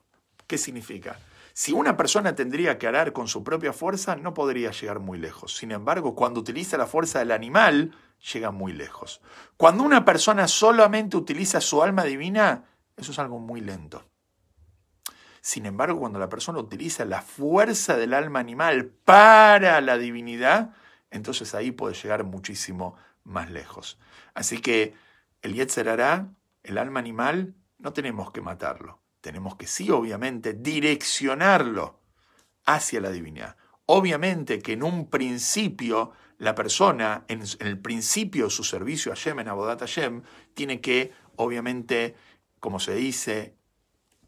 ¿Qué 0.46 0.58
significa? 0.58 1.18
Si 1.60 1.74
una 1.74 1.94
persona 1.94 2.34
tendría 2.34 2.78
que 2.78 2.86
arar 2.86 3.12
con 3.12 3.28
su 3.28 3.44
propia 3.44 3.74
fuerza, 3.74 4.16
no 4.16 4.32
podría 4.32 4.70
llegar 4.70 4.98
muy 4.98 5.18
lejos. 5.18 5.54
Sin 5.58 5.72
embargo, 5.72 6.14
cuando 6.14 6.40
utiliza 6.40 6.78
la 6.78 6.86
fuerza 6.86 7.18
del 7.18 7.32
animal, 7.32 7.94
llega 8.32 8.50
muy 8.50 8.72
lejos. 8.72 9.20
Cuando 9.58 9.84
una 9.84 10.06
persona 10.06 10.48
solamente 10.48 11.18
utiliza 11.18 11.60
su 11.60 11.82
alma 11.82 12.04
divina, 12.04 12.64
eso 12.96 13.12
es 13.12 13.18
algo 13.18 13.38
muy 13.40 13.60
lento. 13.60 14.02
Sin 15.42 15.66
embargo, 15.66 16.00
cuando 16.00 16.18
la 16.18 16.30
persona 16.30 16.60
utiliza 16.60 17.04
la 17.04 17.20
fuerza 17.20 17.98
del 17.98 18.14
alma 18.14 18.40
animal 18.40 18.86
para 18.86 19.82
la 19.82 19.98
divinidad, 19.98 20.74
entonces 21.10 21.54
ahí 21.54 21.72
puede 21.72 21.94
llegar 21.94 22.24
muchísimo 22.24 22.96
más 23.22 23.50
lejos. 23.50 23.98
Así 24.32 24.62
que 24.62 24.94
el 25.42 25.52
Yetzer 25.52 25.90
hará, 25.90 26.30
el 26.62 26.78
alma 26.78 27.00
animal, 27.00 27.54
no 27.76 27.92
tenemos 27.92 28.32
que 28.32 28.40
matarlo. 28.40 28.99
Tenemos 29.20 29.56
que 29.56 29.66
sí, 29.66 29.90
obviamente, 29.90 30.54
direccionarlo 30.54 32.00
hacia 32.64 33.00
la 33.00 33.10
divinidad. 33.10 33.56
Obviamente 33.86 34.60
que 34.60 34.72
en 34.74 34.82
un 34.82 35.10
principio 35.10 36.12
la 36.38 36.54
persona, 36.54 37.24
en, 37.28 37.42
el 37.58 37.78
principio 37.78 38.44
de 38.44 38.50
su 38.50 38.64
servicio 38.64 39.12
a 39.12 39.14
Hashem, 39.14 39.40
en 39.40 39.48
Abodat 39.48 39.80
Hashem, 39.80 40.22
tiene 40.54 40.80
que, 40.80 41.12
obviamente, 41.36 42.14
como 42.60 42.80
se 42.80 42.94
dice, 42.94 43.56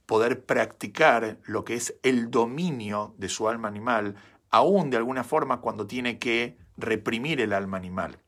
poder 0.05 0.45
practicar 0.45 1.39
lo 1.45 1.65
que 1.65 1.75
es 1.75 1.99
el 2.03 2.31
dominio 2.31 3.15
de 3.17 3.31
su 3.31 3.49
alma 3.49 3.69
animal, 3.69 4.17
aún 4.51 4.91
de 4.91 4.99
alguna 4.99 5.25
forma 5.25 5.63
cuando 5.63 5.87
tiene 5.87 6.19
que 6.19 6.59
reprimir 6.77 7.41
el 7.41 7.55
alma 7.55 7.79
animal. 7.79 8.19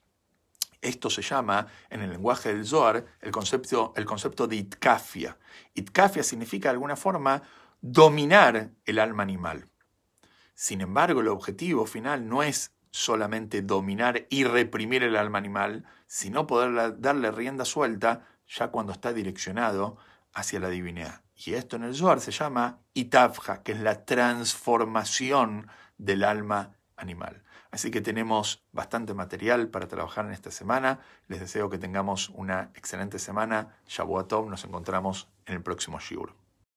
Esto 0.84 1.08
se 1.08 1.22
llama, 1.22 1.66
en 1.88 2.02
el 2.02 2.10
lenguaje 2.10 2.50
del 2.50 2.66
Zohar, 2.66 3.06
el 3.22 3.30
concepto, 3.30 3.94
el 3.96 4.04
concepto 4.04 4.46
de 4.46 4.56
itkafia. 4.56 5.38
Itkafia 5.72 6.22
significa 6.22 6.68
de 6.68 6.74
alguna 6.74 6.94
forma 6.94 7.42
dominar 7.80 8.70
el 8.84 8.98
alma 8.98 9.22
animal. 9.22 9.70
Sin 10.54 10.82
embargo, 10.82 11.22
el 11.22 11.28
objetivo 11.28 11.86
final 11.86 12.28
no 12.28 12.42
es 12.42 12.74
solamente 12.90 13.62
dominar 13.62 14.26
y 14.28 14.44
reprimir 14.44 15.02
el 15.02 15.16
alma 15.16 15.38
animal, 15.38 15.86
sino 16.06 16.46
poder 16.46 17.00
darle 17.00 17.30
rienda 17.30 17.64
suelta 17.64 18.26
ya 18.46 18.68
cuando 18.68 18.92
está 18.92 19.14
direccionado 19.14 19.96
hacia 20.34 20.60
la 20.60 20.68
divinidad. 20.68 21.22
Y 21.34 21.54
esto 21.54 21.76
en 21.76 21.84
el 21.84 21.94
Zohar 21.94 22.20
se 22.20 22.30
llama 22.30 22.80
itavja, 22.92 23.62
que 23.62 23.72
es 23.72 23.80
la 23.80 24.04
transformación 24.04 25.66
del 25.96 26.24
alma 26.24 26.76
animal. 26.96 27.43
Así 27.74 27.90
que 27.90 28.00
tenemos 28.00 28.62
bastante 28.70 29.14
material 29.14 29.66
para 29.68 29.88
trabajar 29.88 30.24
en 30.26 30.30
esta 30.30 30.52
semana. 30.52 31.00
Les 31.26 31.40
deseo 31.40 31.70
que 31.70 31.76
tengamos 31.76 32.28
una 32.28 32.70
excelente 32.76 33.18
semana. 33.18 33.74
Shabuatov, 33.88 34.48
nos 34.48 34.64
encontramos 34.64 35.28
en 35.44 35.54
el 35.54 35.60
próximo 35.60 35.98
Shiur. 35.98 36.43